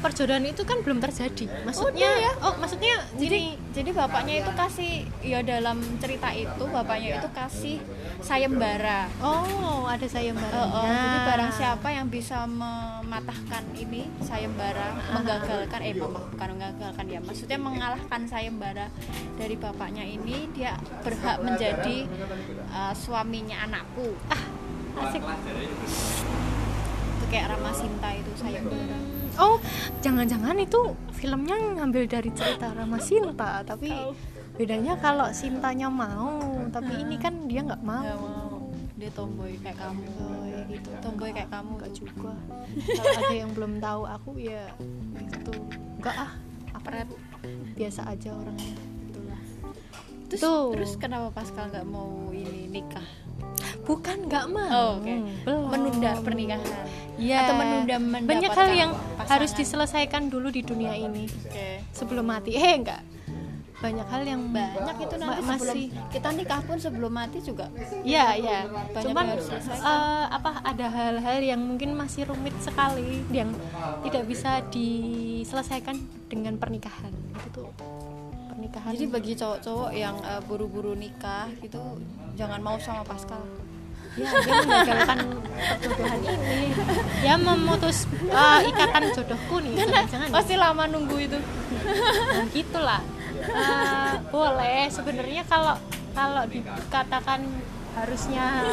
perjodohan 0.05 0.45
itu 0.45 0.61
kan 0.69 0.85
belum 0.85 1.01
terjadi. 1.01 1.49
Maksudnya 1.64 2.05
Udah 2.12 2.21
ya. 2.21 2.33
oh 2.45 2.55
maksudnya 2.61 2.95
jadi 3.17 3.57
gini. 3.57 3.73
jadi 3.73 3.90
bapaknya 3.97 4.45
itu 4.45 4.53
kasih 4.53 4.93
ya 5.25 5.40
dalam 5.40 5.81
cerita 5.97 6.29
itu 6.37 6.64
bapaknya 6.69 7.25
itu 7.25 7.29
kasih 7.33 7.81
sayembara. 8.21 9.09
Oh 9.25 9.88
ada 9.88 10.05
sayembara. 10.05 10.53
Oh, 10.53 10.69
oh, 10.69 10.85
jadi 10.85 11.19
barang 11.25 11.53
siapa 11.57 11.88
yang 11.88 12.12
bisa 12.12 12.45
mematahkan 12.45 13.64
ini 13.73 14.05
sayembara, 14.21 14.93
menggagalkan 15.17 15.81
eh 15.81 15.97
bukan 15.97 16.49
menggagalkan 16.53 17.05
ya, 17.09 17.21
maksudnya 17.25 17.57
mengalahkan 17.57 18.29
sayembara 18.29 18.93
dari 19.40 19.57
bapaknya 19.57 20.05
ini 20.05 20.53
dia 20.53 20.77
berhak 21.01 21.40
menjadi 21.40 22.05
uh, 22.69 22.93
suaminya 22.93 23.64
anakku. 23.64 24.12
Ah, 24.29 24.45
asik. 25.09 25.25
Itu 27.17 27.25
kayak 27.33 27.57
Rama 27.57 27.73
Sinta 27.73 28.12
itu 28.12 28.33
sayembara. 28.37 29.13
Oh 29.37 29.57
jangan-jangan 30.01 30.57
itu 30.57 30.81
filmnya 31.11 31.57
ngambil 31.77 32.05
dari 32.07 32.31
cerita 32.31 32.70
Rama 32.70 32.99
Sinta 32.99 33.62
tapi 33.62 33.90
bedanya 34.55 34.94
kalau 34.97 35.31
Sintanya 35.31 35.88
mau 35.88 36.38
tapi 36.70 37.01
ini 37.01 37.16
kan 37.16 37.47
dia 37.47 37.62
nggak 37.62 37.83
mau. 37.83 38.62
Dia 38.94 39.11
tomboy 39.11 39.59
kayak 39.59 39.75
kamu. 39.75 40.07
Oh, 40.23 40.47
ya 40.47 40.61
gitu 40.70 40.88
Tomboy 41.03 41.31
kayak 41.31 41.51
kamu. 41.51 41.70
enggak 41.77 41.92
juga 41.92 42.33
kalau 42.97 43.14
ada 43.18 43.35
yang 43.35 43.51
belum 43.51 43.73
tahu 43.79 44.03
aku 44.07 44.31
ya 44.38 44.64
gitu 45.18 45.53
enggak 45.99 46.14
ah 46.16 46.33
Pret. 46.79 47.09
biasa 47.75 48.07
aja 48.07 48.29
orangnya 48.31 48.77
itulah 49.09 49.40
Terus, 50.29 50.40
Tuh. 50.40 50.64
terus 50.73 50.92
kenapa 50.94 51.33
Pascal 51.33 51.68
nggak 51.68 51.87
mau 51.87 52.29
ini 52.31 52.68
nikah? 52.70 53.07
bukan 53.83 54.29
nggak 54.29 54.47
mau 54.49 54.70
Oh, 54.70 54.90
oke. 55.01 55.14
belum 55.42 55.61
Menunda 55.68 56.12
pernikahan. 56.20 56.87
Iya. 57.14 57.38
Atau 57.46 57.55
menunda 57.55 57.96
banyak 58.24 58.50
hal 58.50 58.70
yang 58.74 58.90
pasangan. 58.92 59.29
harus 59.31 59.50
diselesaikan 59.55 60.22
dulu 60.29 60.50
di 60.50 60.62
dunia 60.62 60.94
ini. 60.94 61.31
Oke. 61.31 61.83
sebelum 61.94 62.27
mati. 62.27 62.55
Eh 62.55 62.74
enggak. 62.74 63.03
Banyak 63.74 64.07
hal 64.09 64.22
yang 64.24 64.40
banyak 64.48 64.96
itu 64.96 65.14
nanti 65.20 65.29
ma- 65.44 65.59
sebelum 65.59 65.77
masih 65.77 65.85
kita 66.09 66.29
nikah 66.33 66.61
pun 66.64 66.77
sebelum 66.81 67.12
mati 67.12 67.38
juga. 67.38 67.68
Ya 68.00 68.33
ya 68.33 68.64
cuman 68.96 69.37
eh, 69.37 70.24
apa 70.33 70.64
ada 70.64 70.87
hal-hal 70.88 71.38
yang 71.44 71.61
mungkin 71.61 71.92
masih 71.92 72.24
rumit 72.24 72.57
sekali 72.64 73.20
yang 73.29 73.53
tidak 74.00 74.24
bisa 74.24 74.64
diselesaikan 74.72 76.00
dengan 76.33 76.57
pernikahan. 76.57 77.12
Itu 77.37 77.48
tuh 77.53 77.68
pernikahan. 78.48 78.96
Jadi 78.96 79.07
bagi 79.07 79.33
cowok-cowok 79.37 79.90
yang 79.92 80.16
eh, 80.22 80.40
buru-buru 80.48 80.96
nikah 80.96 81.53
gitu 81.61 82.00
jangan 82.35 82.64
mau 82.64 82.81
sama 82.81 83.05
Pascal 83.05 83.42
ya 84.14 84.31
dia 84.31 84.59
perjodohan 84.62 85.18
ini. 86.22 86.68
Dia 87.24 87.35
memutus 87.40 88.07
eh, 88.31 88.61
ikatan 88.70 89.11
jodohku 89.11 89.57
nih 89.64 89.74
jangan 90.11 90.29
pasti 90.31 90.55
lama 90.55 90.85
nunggu 90.87 91.16
itu. 91.18 91.38
Nah, 91.38 92.46
gitulah. 92.55 93.03
Eh, 93.44 94.12
boleh. 94.31 94.87
Sebenarnya 94.88 95.42
kalau 95.48 95.77
kalau 96.14 96.46
dikatakan 96.46 97.42
harusnya 97.94 98.66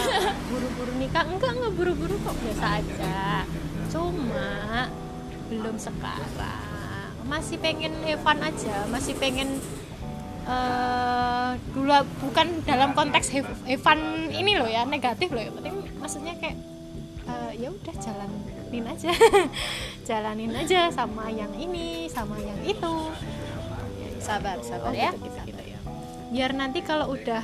buru-buru 0.49 0.93
nikah 0.97 1.25
enggak 1.25 1.51
enggak 1.57 1.73
buru-buru 1.73 2.15
kok. 2.21 2.35
Biasa 2.37 2.67
aja. 2.81 3.45
Cuma 3.89 4.87
belum 5.49 5.75
sekarang. 5.75 6.69
Masih 7.25 7.57
pengen 7.57 7.93
Evan 8.05 8.39
aja. 8.43 8.85
Masih 8.91 9.15
pengen 9.17 9.57
eh 10.43 11.49
dulu 11.71 11.93
bukan 12.19 12.47
dalam 12.63 12.91
konteks 12.91 13.29
Evan 13.65 13.99
ini 14.31 14.55
loh 14.55 14.65
ya 14.65 14.83
negatif 14.83 15.29
loh 15.29 15.39
ya 15.39 15.51
penting 15.51 15.75
maksudnya 15.95 16.33
kayak 16.35 16.57
eh, 17.23 17.51
ya 17.57 17.69
udah 17.69 17.95
jalanin 17.95 18.85
aja. 18.87 19.11
Jalanin 20.07 20.51
aja 20.51 20.89
sama 20.89 21.29
yang 21.29 21.51
ini 21.53 22.07
sama 22.07 22.35
yang 22.35 22.57
itu. 22.63 22.93
Sabar 24.17 24.57
sabar 24.61 24.89
Oh, 24.89 24.93
ya. 24.93 25.11
gitu, 25.11 25.27
gitu, 25.27 25.39
gitu 25.47 25.63
ya. 25.67 25.79
biar 26.31 26.51
nanti 26.53 26.79
kalau 26.79 27.11
udah 27.11 27.43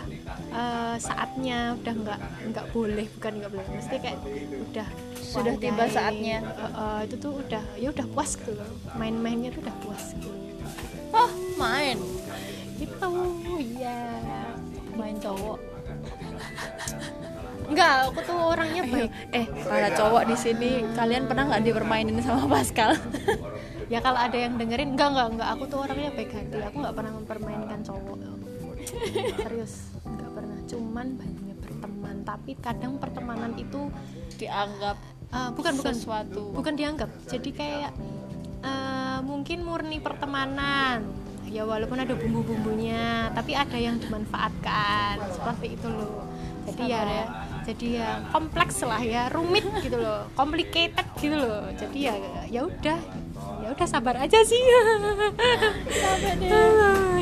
eh, 0.52 0.96
saatnya 0.98 1.76
udah 1.76 1.94
nggak 1.94 2.20
nggak 2.50 2.66
boleh 2.72 3.06
bukan 3.14 3.34
nggak 3.38 3.52
boleh 3.52 3.68
mesti 3.70 3.96
kayak 3.98 4.20
udah 4.64 4.88
Sudah 5.18 5.54
tiba 5.58 5.84
pandai, 5.84 5.92
saatnya. 5.92 6.38
eh, 6.40 6.72
eh, 6.74 7.00
itu 7.06 7.16
tuh 7.18 7.32
udah 7.36 7.64
ya 7.76 7.88
udah 7.92 8.06
puas 8.10 8.32
gitu 8.34 8.52
loh. 8.52 8.70
Main-mainnya 8.96 9.52
tuh 9.52 9.62
udah 9.62 9.76
puas 9.80 10.04
gitu. 10.14 10.32
Oh 11.12 11.30
main 11.56 12.00
gitu 12.78 13.12
iya. 13.58 14.00
Main 14.94 15.18
cowok. 15.22 15.60
Enggak 17.68 17.94
aku 18.08 18.20
tuh 18.24 18.38
orangnya 18.38 18.84
baik. 18.88 19.12
eh 19.36 19.46
para 19.68 19.90
cowok 19.92 20.24
di 20.30 20.36
sini. 20.40 20.72
Kalian 20.96 21.28
pernah 21.28 21.44
nggak 21.52 21.64
dipermainin 21.68 22.18
sama 22.24 22.46
Pascal? 22.48 22.96
Ya 23.88 24.04
kalau 24.04 24.20
ada 24.20 24.36
yang 24.36 24.60
dengerin 24.60 25.00
enggak 25.00 25.16
enggak 25.16 25.28
enggak. 25.32 25.48
Aku 25.56 25.64
tuh 25.72 25.80
orangnya 25.88 26.12
baik 26.12 26.36
hati. 26.36 26.60
Aku 26.60 26.76
nggak 26.84 26.92
pernah 26.92 27.24
mempermainkan 27.24 27.80
cowok. 27.88 28.20
Serius 29.48 29.96
nggak 30.04 30.32
pernah. 30.36 30.60
Cuman 30.68 31.08
banyak 31.16 31.58
berteman. 31.64 32.16
Tapi 32.28 32.52
kadang 32.60 33.00
pertemanan 33.00 33.56
itu 33.56 33.88
dianggap 34.36 35.00
eh, 35.32 35.50
bukan 35.56 35.80
bukan. 35.80 35.96
sesuatu. 35.96 36.52
Bukan 36.52 36.76
dianggap. 36.76 37.08
Jadi 37.32 37.50
kayak 37.56 37.96
eh, 38.60 39.20
mungkin 39.24 39.64
murni 39.64 40.04
pertemanan 40.04 41.08
ya 41.48 41.64
walaupun 41.64 41.98
ada 41.98 42.14
bumbu-bumbunya 42.14 43.32
tapi 43.32 43.56
ada 43.56 43.78
yang 43.80 43.98
dimanfaatkan. 43.98 45.20
Seperti 45.32 45.80
itu 45.80 45.88
loh. 45.88 46.28
Jadi 46.68 46.84
ya, 46.92 47.00
ya. 47.08 47.26
jadi 47.64 47.88
ya 48.04 48.10
kompleks 48.32 48.84
lah 48.84 49.00
ya. 49.00 49.32
Rumit 49.32 49.66
gitu 49.84 49.98
loh. 49.98 50.28
Complicated 50.36 51.08
gitu 51.20 51.36
loh. 51.40 51.72
Jadi 51.76 51.98
ya 52.12 52.14
ya 52.52 52.62
udah. 52.68 53.00
Ya 53.64 53.68
udah 53.74 53.88
sabar 53.88 54.16
aja 54.20 54.40
sih. 54.44 54.62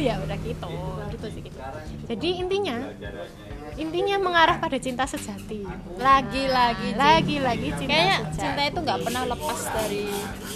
Ya 0.06 0.22
udah 0.22 0.38
gitu. 0.44 0.70
Gitu 1.10 1.28
sih 1.34 1.42
gitu. 1.42 1.58
Jadi 2.06 2.30
intinya 2.42 2.78
intinya 3.76 4.16
mengarah 4.20 4.58
pada 4.60 4.80
cinta 4.80 5.04
sejati. 5.04 5.68
Lagi-lagi 6.00 6.96
lagi-lagi 6.96 7.70
cinta 7.76 7.92
kayaknya 7.92 8.18
sejati. 8.32 8.40
cinta 8.40 8.62
itu 8.72 8.80
nggak 8.80 9.00
pernah 9.04 9.24
lepas 9.28 9.60
dari 9.76 10.04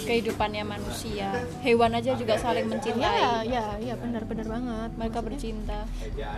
kehidupannya 0.08 0.64
manusia. 0.64 1.28
Hewan 1.60 1.92
aja 1.96 2.16
juga 2.16 2.34
saling 2.40 2.64
ya 2.66 2.70
mencintai. 2.72 3.20
Ya 3.48 3.66
ya 3.76 3.94
benar 4.00 4.24
benar 4.24 4.46
banget. 4.48 4.90
Mereka 4.96 5.18
bercinta. 5.20 5.78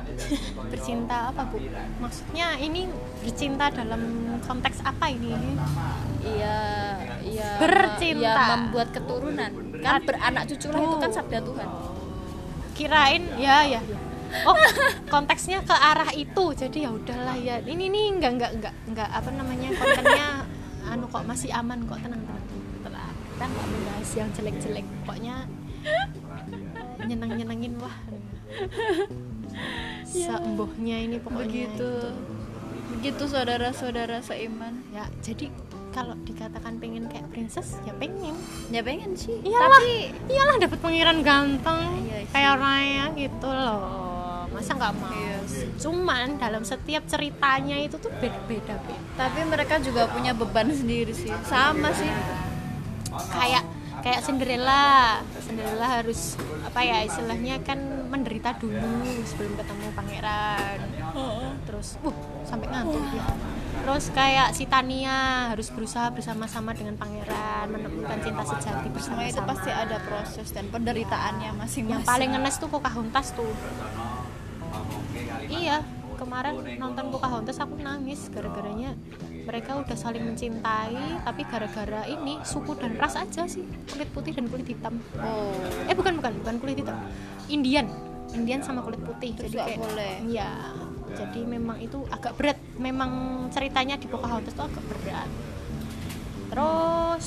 Bercinta 0.72 1.16
apa 1.30 1.42
bu? 1.46 1.56
Maksudnya 2.02 2.58
ini 2.58 2.90
bercinta 3.22 3.70
dalam 3.70 4.02
konteks 4.42 4.82
apa 4.82 5.06
ini? 5.12 5.34
Iya 6.22 6.58
iya 7.22 7.50
Bercinta. 7.62 8.34
iya 8.34 8.34
membuat 8.58 8.88
keturunan. 8.90 9.50
Kan 9.82 10.02
beranak 10.02 10.50
cucu 10.50 10.66
lah 10.70 10.82
itu 10.82 10.96
kan 10.98 11.10
sabda 11.14 11.38
Tuhan. 11.42 11.68
Kirain 12.74 13.22
ya 13.38 13.62
ya 13.68 13.78
ya. 13.78 14.11
Oh 14.48 14.56
konteksnya 15.08 15.60
ke 15.62 15.74
arah 15.74 16.10
itu. 16.14 16.44
Jadi 16.56 16.84
ya 16.84 16.90
udahlah 16.92 17.36
ya. 17.38 17.60
Ini 17.62 17.84
nih 17.88 18.04
enggak 18.18 18.32
enggak 18.38 18.52
enggak 18.58 18.74
enggak 18.88 19.08
apa 19.12 19.28
namanya 19.32 19.68
kontennya 19.76 20.28
anu 20.88 21.06
kok 21.08 21.24
masih 21.24 21.50
aman 21.54 21.84
kok 21.86 21.98
tenang 22.00 22.22
tenang 22.24 22.44
tenang. 22.82 23.14
Kita 23.32 23.44
nggak 23.48 23.66
membahas 23.68 24.10
yang 24.16 24.28
jelek-jelek 24.36 24.86
pokoknya 25.02 25.36
nyenang 27.02 27.32
nyenangin 27.34 27.74
wah 27.82 27.96
seembohnya 30.06 30.96
ini 31.10 31.18
pokoknya 31.18 31.66
begitu. 31.74 31.90
begitu 32.94 33.24
saudara-saudara 33.26 34.22
seiman. 34.22 34.84
Ya 34.94 35.08
jadi 35.24 35.50
kalau 35.92 36.16
dikatakan 36.24 36.80
pengen 36.80 37.04
kayak 37.10 37.28
princess 37.34 37.76
ya 37.84 37.92
pengen. 37.96 38.36
Ya 38.72 38.80
pengen 38.80 39.12
sih. 39.12 39.40
Iyalah 39.44 39.80
tapi 39.80 39.94
iyalah 40.30 40.56
dapat 40.60 40.78
pangeran 40.80 41.18
ganteng 41.20 41.80
Iya 42.08 42.18
kayak 42.32 42.54
Raya 42.60 43.04
gitu 43.16 43.48
loh 43.48 44.11
masa 44.52 44.76
nggak 44.76 44.92
mau? 44.96 45.10
Iya 45.12 45.38
sih. 45.48 45.66
cuman 45.80 46.38
dalam 46.38 46.62
setiap 46.62 47.02
ceritanya 47.08 47.76
itu 47.80 47.96
tuh 47.98 48.12
beda-beda 48.20 48.76
beda 48.78 49.12
tapi 49.18 49.40
mereka 49.48 49.80
juga 49.82 50.08
punya 50.08 50.32
beban 50.32 50.68
sendiri 50.70 51.12
sih. 51.12 51.32
Sama 51.44 51.90
sih. 51.92 52.08
Kayak 53.32 53.64
kayak 54.00 54.20
Cinderella. 54.24 55.20
Cinderella 55.42 55.86
harus 56.00 56.36
apa 56.64 56.80
ya 56.80 57.04
istilahnya 57.04 57.60
kan 57.60 57.78
menderita 58.08 58.56
dulu 58.56 59.04
sebelum 59.24 59.52
ketemu 59.56 59.86
pangeran. 59.96 60.78
Terus 61.68 62.00
uh 62.04 62.16
sampai 62.46 62.66
ngantuk 62.68 63.04
ya 63.16 63.24
terus 63.82 64.14
kayak 64.14 64.54
si 64.54 64.68
Tania 64.70 65.50
harus 65.50 65.66
berusaha 65.74 66.06
bersama-sama 66.14 66.70
dengan 66.70 66.94
pangeran 66.94 67.66
menemukan 67.66 68.14
cinta 68.22 68.44
sejati 68.46 68.86
bersama 68.94 69.26
semua 69.26 69.26
itu 69.26 69.42
pasti 69.42 69.70
ada 69.74 69.98
proses 70.06 70.48
dan 70.54 70.70
penderitaannya 70.70 71.50
masing-masing. 71.58 71.98
Yang 71.98 72.06
paling 72.06 72.30
ngenes 72.30 72.56
tuh 72.62 72.70
Pocahontas 72.70 73.34
tuh 73.34 73.50
iya 75.52 75.84
kemarin 76.16 76.54
nonton 76.78 77.10
Pocahontas 77.10 77.58
aku 77.58 77.74
nangis 77.82 78.30
gara-garanya. 78.30 78.94
Mereka 79.42 79.74
udah 79.82 79.96
saling 79.98 80.22
mencintai 80.22 81.26
tapi 81.26 81.42
gara-gara 81.42 82.06
ini 82.06 82.38
suku 82.46 82.78
dan 82.78 82.94
ras 82.94 83.18
aja 83.18 83.42
sih. 83.50 83.66
Kulit 83.90 84.06
putih 84.14 84.30
dan 84.30 84.46
kulit 84.46 84.70
hitam. 84.70 85.02
Oh. 85.18 85.50
Eh 85.90 85.94
bukan 85.98 86.22
bukan 86.22 86.32
bukan 86.46 86.54
kulit 86.62 86.78
hitam. 86.78 86.94
Indian. 87.50 87.90
Indian 88.32 88.62
sama 88.62 88.86
kulit 88.86 89.02
putih. 89.02 89.34
Terus 89.34 89.50
jadi 89.50 89.66
kayak 89.66 89.78
boleh. 89.82 90.14
iya. 90.30 90.50
Jadi 91.12 91.44
memang 91.44 91.82
itu 91.82 92.06
agak 92.08 92.38
berat. 92.38 92.58
Memang 92.78 93.10
ceritanya 93.50 93.98
di 93.98 94.06
Pocahontas 94.06 94.54
tuh 94.54 94.70
agak 94.70 94.84
berat. 94.94 95.28
Terus 96.54 97.26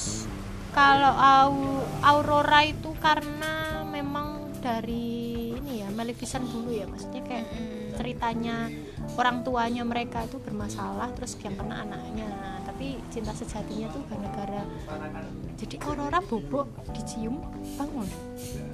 kalau 0.71 1.13
Au- 1.13 1.85
Aurora 1.99 2.63
itu 2.63 2.95
karena 3.03 3.83
memang 3.85 4.55
dari 4.63 5.51
ini 5.55 5.83
ya 5.83 5.91
Maleficent 5.91 6.47
dulu 6.47 6.71
ya. 6.71 6.87
Maksudnya 6.87 7.21
kayak 7.27 7.45
ceritanya 7.95 8.67
orang 9.15 9.47
tuanya 9.47 9.83
mereka 9.87 10.27
itu 10.27 10.35
bermasalah 10.39 11.11
terus 11.15 11.39
yang 11.41 11.55
kena 11.55 11.87
anaknya. 11.87 12.27
Tapi 12.67 12.99
cinta 13.07 13.31
sejatinya 13.31 13.87
tuh 13.87 14.03
gara-gara 14.11 14.67
jadi 15.55 15.79
Aurora 15.87 16.19
bobok 16.19 16.67
dicium 16.91 17.39
bangun. 17.79 18.07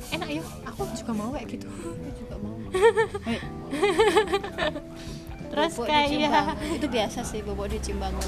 Enak 0.10 0.30
ya 0.34 0.42
aku 0.66 0.90
juga 0.98 1.12
mau 1.14 1.30
kayak 1.38 1.48
gitu. 1.54 1.70
Aku 2.02 2.10
juga 2.18 2.36
mau. 2.42 2.58
Terus 5.52 5.74
Bobok 5.76 5.88
kayak 5.92 6.08
bangun. 6.10 6.56
itu 6.80 6.88
biasa 6.88 7.20
sih 7.22 7.40
bobok 7.46 7.70
dicium 7.70 8.02
bangun. 8.02 8.26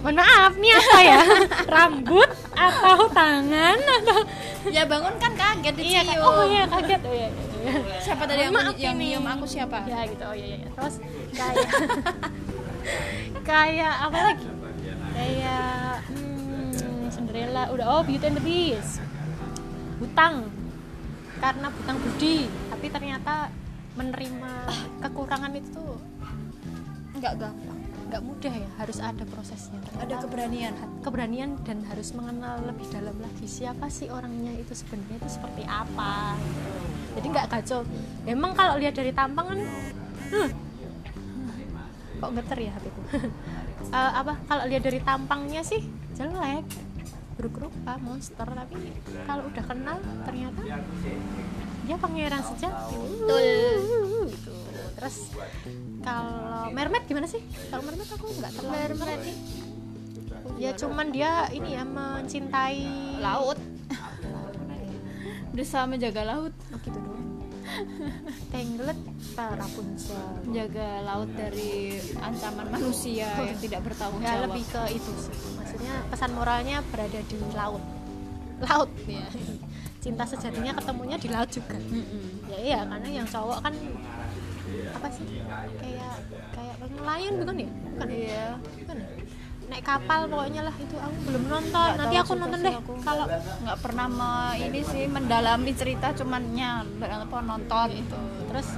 Mohon 0.00 0.16
maaf 0.24 0.52
nih 0.56 0.72
apa 0.72 0.98
ya? 1.04 1.20
Rambut 1.76 2.30
atau 2.56 3.04
tangan 3.12 3.76
atau 3.76 4.18
ya 4.72 4.88
bangun 4.88 5.12
kan 5.20 5.32
kaget 5.36 5.76
iya 5.84 6.00
dicium. 6.00 6.24
kan? 6.24 6.24
oh 6.24 6.44
iya 6.48 6.64
kaget. 6.64 7.00
Oh 7.04 7.12
iya, 7.12 7.20
iya, 7.20 7.28
iya. 7.28 7.49
siapa 8.04 8.22
tadi 8.26 8.40
yang, 8.46 8.54
Maaf 8.54 8.76
yang 8.76 8.96
nyium? 8.96 9.24
Aku 9.26 9.44
siapa? 9.46 9.84
Ya 9.84 10.06
gitu. 10.08 10.24
Oh 10.24 10.36
iya 10.36 10.60
iya. 10.60 10.68
Terus 10.72 10.94
kayak 11.34 11.68
kayak 13.50 13.94
apa 14.08 14.18
lagi? 14.32 14.46
Kayak 15.16 15.94
hmm, 16.08 17.08
Cinderella. 17.12 17.62
Udah 17.72 17.86
oh 17.98 18.02
Beauty 18.04 18.26
and 18.28 18.36
the 18.38 18.44
Beast. 18.44 19.00
Hutang. 20.00 20.48
Karena 21.40 21.66
hutang 21.72 21.96
budi 21.96 22.52
tapi 22.68 22.86
ternyata 22.92 23.48
menerima 23.96 24.52
kekurangan 25.02 25.52
itu 25.56 25.68
tuh 25.72 25.96
nggak 27.16 27.34
gampang 27.36 27.79
nggak 28.10 28.26
mudah 28.26 28.50
ya 28.50 28.68
harus 28.82 28.98
ada 28.98 29.22
prosesnya. 29.22 29.78
Ada 29.94 30.18
Ternyata 30.18 30.24
keberanian. 30.26 30.72
Keberanian 31.06 31.50
dan 31.62 31.78
harus 31.86 32.10
mengenal 32.10 32.58
lebih 32.66 32.90
dalam 32.90 33.14
lagi 33.22 33.46
siapa 33.46 33.86
sih 33.86 34.10
orangnya 34.10 34.50
itu 34.58 34.74
sebenarnya 34.74 35.22
itu 35.22 35.30
seperti 35.30 35.62
apa. 35.62 36.34
Gitu. 36.34 36.70
jadi 37.14 37.26
nggak 37.30 37.48
kacau. 37.54 37.80
Emang 38.26 38.52
kalau 38.58 38.74
lihat 38.82 38.98
dari 38.98 39.14
tampang 39.14 39.46
kan 39.54 39.60
hmm, 40.34 40.50
kok 42.18 42.30
geter 42.34 42.58
ya 42.58 42.72
hatiku? 42.74 43.00
Eh, 43.80 44.12
apa 44.12 44.36
kalau 44.44 44.68
lihat 44.68 44.84
dari 44.84 45.00
tampangnya 45.00 45.64
sih 45.64 45.80
jelek. 46.12 46.68
Buruk 47.40 47.64
rupa 47.64 47.96
monster. 47.96 48.44
Tapi 48.44 48.76
kalau 49.24 49.48
udah 49.48 49.64
kenal 49.64 49.96
ternyata 50.28 50.62
dia 51.88 51.96
pangeran 51.96 52.44
sejati. 52.44 53.00
Betul. 53.00 53.40
gitu. 54.28 54.52
Terus 55.00 55.16
kalau 56.00 56.72
mermaid 56.72 57.04
gimana 57.04 57.26
sih? 57.28 57.40
Kalau 57.68 57.82
mermaid 57.84 58.08
aku 58.08 58.26
nggak 58.28 58.52
terlalu 58.56 58.74
Mermaid. 58.96 59.20
Nih 59.24 59.38
ya 60.60 60.76
cuman 60.76 61.08
dia 61.08 61.48
ini 61.52 61.76
ya 61.76 61.84
mencintai 61.84 62.84
laut. 63.24 63.58
Berusaha 65.50 65.84
menjaga 65.88 66.22
laut. 66.24 66.54
Oh 66.70 66.78
gitu 66.84 66.98
doang. 67.00 67.26
Tenggelet 68.52 68.98
Pak 69.34 69.50
Rapunzel. 69.56 70.24
Menjaga 70.46 70.88
laut 71.04 71.30
dari 71.34 71.98
ancaman 72.20 72.66
manusia 72.70 73.28
yang 73.40 73.58
tidak 73.58 73.80
bertanggung 73.88 74.22
ya 74.22 74.36
jawab. 74.36 74.44
lebih 74.52 74.64
ke 74.68 74.82
itu 74.94 75.12
sih. 75.16 75.34
Maksudnya 75.58 75.94
pesan 76.12 76.30
moralnya 76.36 76.76
berada 76.92 77.20
di 77.24 77.36
laut. 77.56 77.82
Laut. 78.60 78.90
Ya 79.08 79.26
cinta 80.00 80.24
sejatinya 80.24 80.72
ketemunya 80.80 81.20
di 81.20 81.28
laut 81.28 81.52
juga. 81.52 81.76
Mm-mm. 81.76 82.48
ya 82.48 82.58
iya 82.64 82.80
karena 82.88 83.20
yang 83.20 83.28
cowok 83.28 83.60
kan 83.60 83.74
apa 84.90 85.08
sih? 85.12 85.24
Kayak 85.80 86.14
kayak 86.54 86.74
nelayan 86.90 87.34
bukan 87.38 87.54
ya? 87.56 87.68
Bukan 87.70 88.08
ya? 88.08 88.16
iya. 88.16 88.46
Bukan 88.58 88.96
ya? 88.98 89.08
naik 89.70 89.86
kapal 89.86 90.26
pokoknya 90.26 90.66
lah 90.66 90.74
itu 90.74 90.96
aku 90.98 91.16
belum 91.30 91.42
nonton. 91.46 91.88
Nggak 91.94 91.98
nanti 92.02 92.16
aku 92.18 92.32
nonton 92.34 92.58
deh. 92.58 92.74
aku. 92.74 92.92
kalau 93.06 93.26
nggak 93.62 93.78
pernah 93.78 94.06
me- 94.10 94.58
ini 94.58 94.80
sih 94.82 95.06
mendalami 95.06 95.70
cerita 95.78 96.10
cuman 96.10 96.42
apa 97.22 97.36
nonton 97.38 97.86
gitu. 97.94 98.18
Terus 98.50 98.68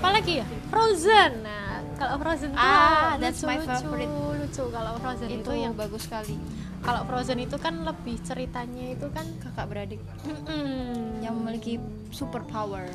apa 0.00 0.08
lagi 0.12 0.32
ya? 0.44 0.46
Frozen. 0.68 1.32
Nah 1.40 1.80
kalau 1.96 2.14
Frozen 2.20 2.50
tuh 2.52 2.60
Ah, 2.60 3.16
lucu, 3.16 3.20
that's 3.24 3.40
my 3.48 3.56
lucu, 3.56 3.68
favorite. 3.68 4.12
lucu 4.12 4.64
kalau 4.68 4.92
Frozen 5.00 5.28
itu, 5.32 5.40
itu. 5.40 5.52
yang 5.56 5.72
bagus 5.72 6.02
sekali 6.04 6.36
kalau 6.80 7.04
Frozen 7.04 7.44
itu 7.44 7.56
kan 7.60 7.84
lebih 7.84 8.16
ceritanya 8.24 8.96
itu 8.96 9.06
kan 9.12 9.26
kakak 9.40 9.66
beradik. 9.68 10.00
Mm-mm, 10.24 11.20
yang 11.20 11.36
memiliki 11.36 11.76
super 12.08 12.42
power 12.42 12.88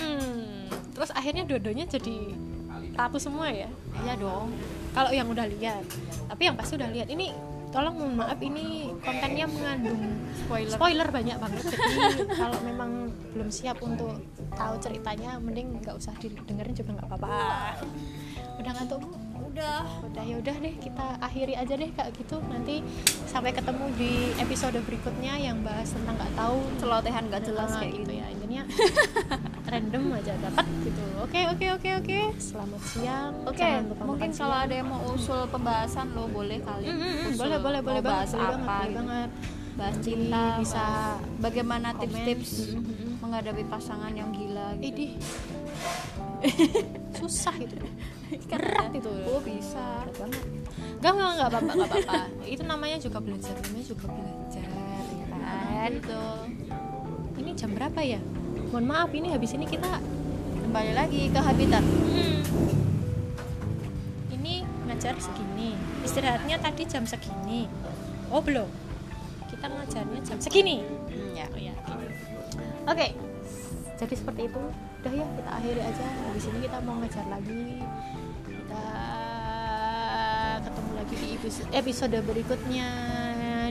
mm. 0.00 0.72
terus 0.96 1.12
akhirnya 1.14 1.46
dua-duanya 1.46 1.86
jadi 1.86 2.34
ratu 2.98 3.18
semua 3.22 3.46
ya? 3.54 3.70
Iya 4.02 4.18
dong. 4.18 4.50
Kalau 4.90 5.14
yang 5.14 5.30
udah 5.30 5.46
lihat. 5.46 5.86
Tapi 6.26 6.50
yang 6.50 6.58
pasti 6.58 6.74
udah 6.74 6.90
lihat. 6.90 7.06
Ini 7.06 7.30
tolong 7.70 7.94
mohon 7.94 8.14
maaf 8.18 8.40
ini 8.42 8.90
kontennya 9.04 9.46
mengandung 9.46 10.02
spoiler. 10.34 10.74
spoiler 10.74 11.08
banyak 11.14 11.36
banget. 11.38 11.62
Jadi 11.70 12.26
kalau 12.34 12.58
memang 12.66 12.90
belum 13.36 13.48
siap 13.54 13.78
untuk 13.84 14.18
tahu 14.56 14.74
ceritanya 14.82 15.38
mending 15.38 15.78
nggak 15.78 15.94
usah 15.94 16.10
didengerin 16.18 16.74
juga 16.74 16.98
nggak 16.98 17.06
apa-apa. 17.06 17.30
Udah 18.58 18.70
ngantuk 18.74 18.98
bu 19.06 19.27
udah 19.58 19.82
udah 20.06 20.22
ya 20.22 20.36
udah 20.38 20.56
deh 20.56 20.74
kita 20.78 21.06
akhiri 21.18 21.54
aja 21.54 21.74
deh 21.74 21.90
kayak 21.90 22.14
gitu 22.14 22.38
nanti 22.46 22.78
sampai 23.26 23.50
ketemu 23.50 23.90
di 23.98 24.12
episode 24.38 24.78
berikutnya 24.80 25.34
yang 25.34 25.58
bahas 25.60 25.90
tentang 25.90 26.14
nggak 26.14 26.30
tahu 26.32 26.62
celotehan 26.78 27.26
gak 27.26 27.42
jelas 27.42 27.74
kayak 27.74 27.90
gitu 27.92 28.12
ya 28.14 28.26
intinya 28.30 28.62
random 29.72 30.14
aja 30.14 30.32
dapat 30.38 30.62
gitu 30.80 31.02
oke 31.18 31.40
oke 31.50 31.66
oke 31.74 31.90
oke 31.98 32.18
selamat 32.38 32.80
siang 32.86 33.32
Oke, 33.44 33.66
lupa 33.82 34.02
mungkin 34.06 34.30
kalau 34.30 34.54
siang. 34.54 34.64
ada 34.64 34.74
yang 34.76 34.88
mau 34.88 35.02
usul 35.10 35.40
pembahasan 35.48 36.06
lo 36.12 36.28
boleh 36.28 36.58
kali. 36.60 36.84
Mm, 36.84 36.94
mm, 36.94 37.02
mm, 37.02 37.26
Usul 37.28 37.38
boleh 37.42 37.58
boleh 37.58 37.80
boleh 37.82 38.00
bahas 38.00 38.30
boleh 38.30 38.44
apa 38.44 38.54
banget, 38.54 38.86
gitu. 38.86 38.96
banget 38.96 39.30
Bahas 39.74 39.94
Jadi 39.94 40.04
cinta, 40.04 40.42
bisa 40.58 40.82
bahas 40.82 41.38
bagaimana 41.38 41.88
tips-tips 41.94 42.50
Mm, 42.68 42.76
mm, 42.76 42.84
mm. 42.84 43.12
menghadapi 43.18 43.62
pasangan 43.66 44.12
yang 44.12 44.30
gila 44.30 44.66
gitu. 44.76 44.86
Idih. 44.86 45.10
Susah 47.18 47.54
itu 47.58 47.76
berat 48.48 48.90
itu 48.94 49.10
Oh, 49.26 49.40
bisa. 49.42 50.04
berat 50.06 50.16
banget 50.16 50.42
Gak, 50.98 51.12
gak, 51.14 51.30
gak 51.38 51.48
apa-apa, 51.54 51.72
apa-apa 51.86 52.20
Itu 52.42 52.62
namanya 52.66 52.98
juga 52.98 53.18
belajar, 53.22 53.54
namanya 53.62 53.86
juga 53.86 54.06
belajar 54.10 54.66
ya 55.14 55.26
kan? 55.30 55.90
Gitu. 55.94 56.22
Ini 57.38 57.50
jam 57.54 57.70
berapa 57.72 58.00
ya? 58.02 58.20
Mohon 58.74 58.86
maaf, 58.90 59.10
ini 59.14 59.30
habis 59.32 59.54
ini 59.54 59.64
kita 59.64 60.02
Kembali 60.68 60.92
lagi 60.92 61.32
ke 61.32 61.40
habitat. 61.40 61.80
Hmm. 61.80 62.44
Ini 64.36 64.68
ngajar 64.84 65.16
segini. 65.16 65.72
Istirahatnya 66.04 66.60
tadi 66.60 66.84
jam 66.84 67.08
segini. 67.08 67.64
Oh 68.28 68.44
belum. 68.44 68.68
Kita 69.48 69.64
ngajarnya 69.64 70.20
jam 70.28 70.36
segini. 70.36 70.84
Hmm, 70.84 71.32
ya. 71.32 71.48
Oh 71.48 71.56
ya. 71.56 71.72
Oke. 72.84 73.16
Jadi 73.96 74.12
seperti 74.12 74.52
itu. 74.52 74.60
Udah 74.98 75.14
ya 75.14 75.26
kita 75.30 75.50
akhiri 75.54 75.82
aja. 75.82 76.06
Habis 76.26 76.44
ini 76.50 76.58
kita 76.66 76.78
mau 76.82 76.98
ngajar 76.98 77.26
lagi. 77.30 77.78
Kita 78.50 78.86
ketemu 80.58 80.90
lagi 80.98 81.14
di 81.14 81.28
episode, 81.70 82.18
berikutnya 82.26 82.90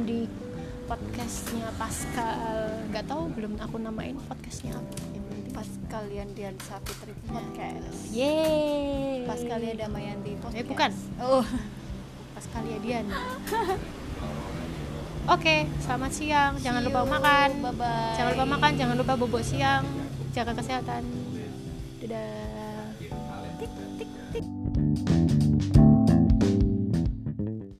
di 0.07 0.23
podcastnya 0.87 1.67
Pascal. 1.75 2.79
Nggak 2.87 3.11
tahu 3.11 3.27
belum 3.35 3.59
aku 3.59 3.75
namain 3.75 4.15
podcastnya 4.31 4.79
apa. 4.79 4.95
Yang 5.11 5.23
penting 5.27 5.51
Pas 5.51 5.69
kalian 5.91 6.27
Dian 6.31 6.55
Sapitri 6.63 7.11
podcast. 7.27 7.99
Yeay. 8.15 9.27
Pas 9.27 9.41
kalian 9.43 9.75
Damayanti 9.83 10.31
podcast. 10.39 10.63
Eh 10.63 10.63
bukan. 10.63 10.91
Oh, 11.19 11.43
Pas 12.39 12.45
kalian 12.55 12.79
Dian. 12.79 13.05
Oke, 15.27 15.67
selamat 15.83 16.11
siang. 16.15 16.53
Jangan 16.63 16.87
lupa 16.87 17.03
makan. 17.03 17.59
Bye-bye. 17.59 18.15
Jangan 18.15 18.31
lupa 18.31 18.45
makan, 18.47 18.71
jangan 18.79 18.95
lupa 18.95 19.13
bobok 19.19 19.43
siang. 19.43 19.96
Jaga 20.37 20.53
kesehatan. 20.53 21.01
Dadah. 21.97 22.93
Tik 23.57 23.71
tik 23.97 24.09
tik. 24.37 25.86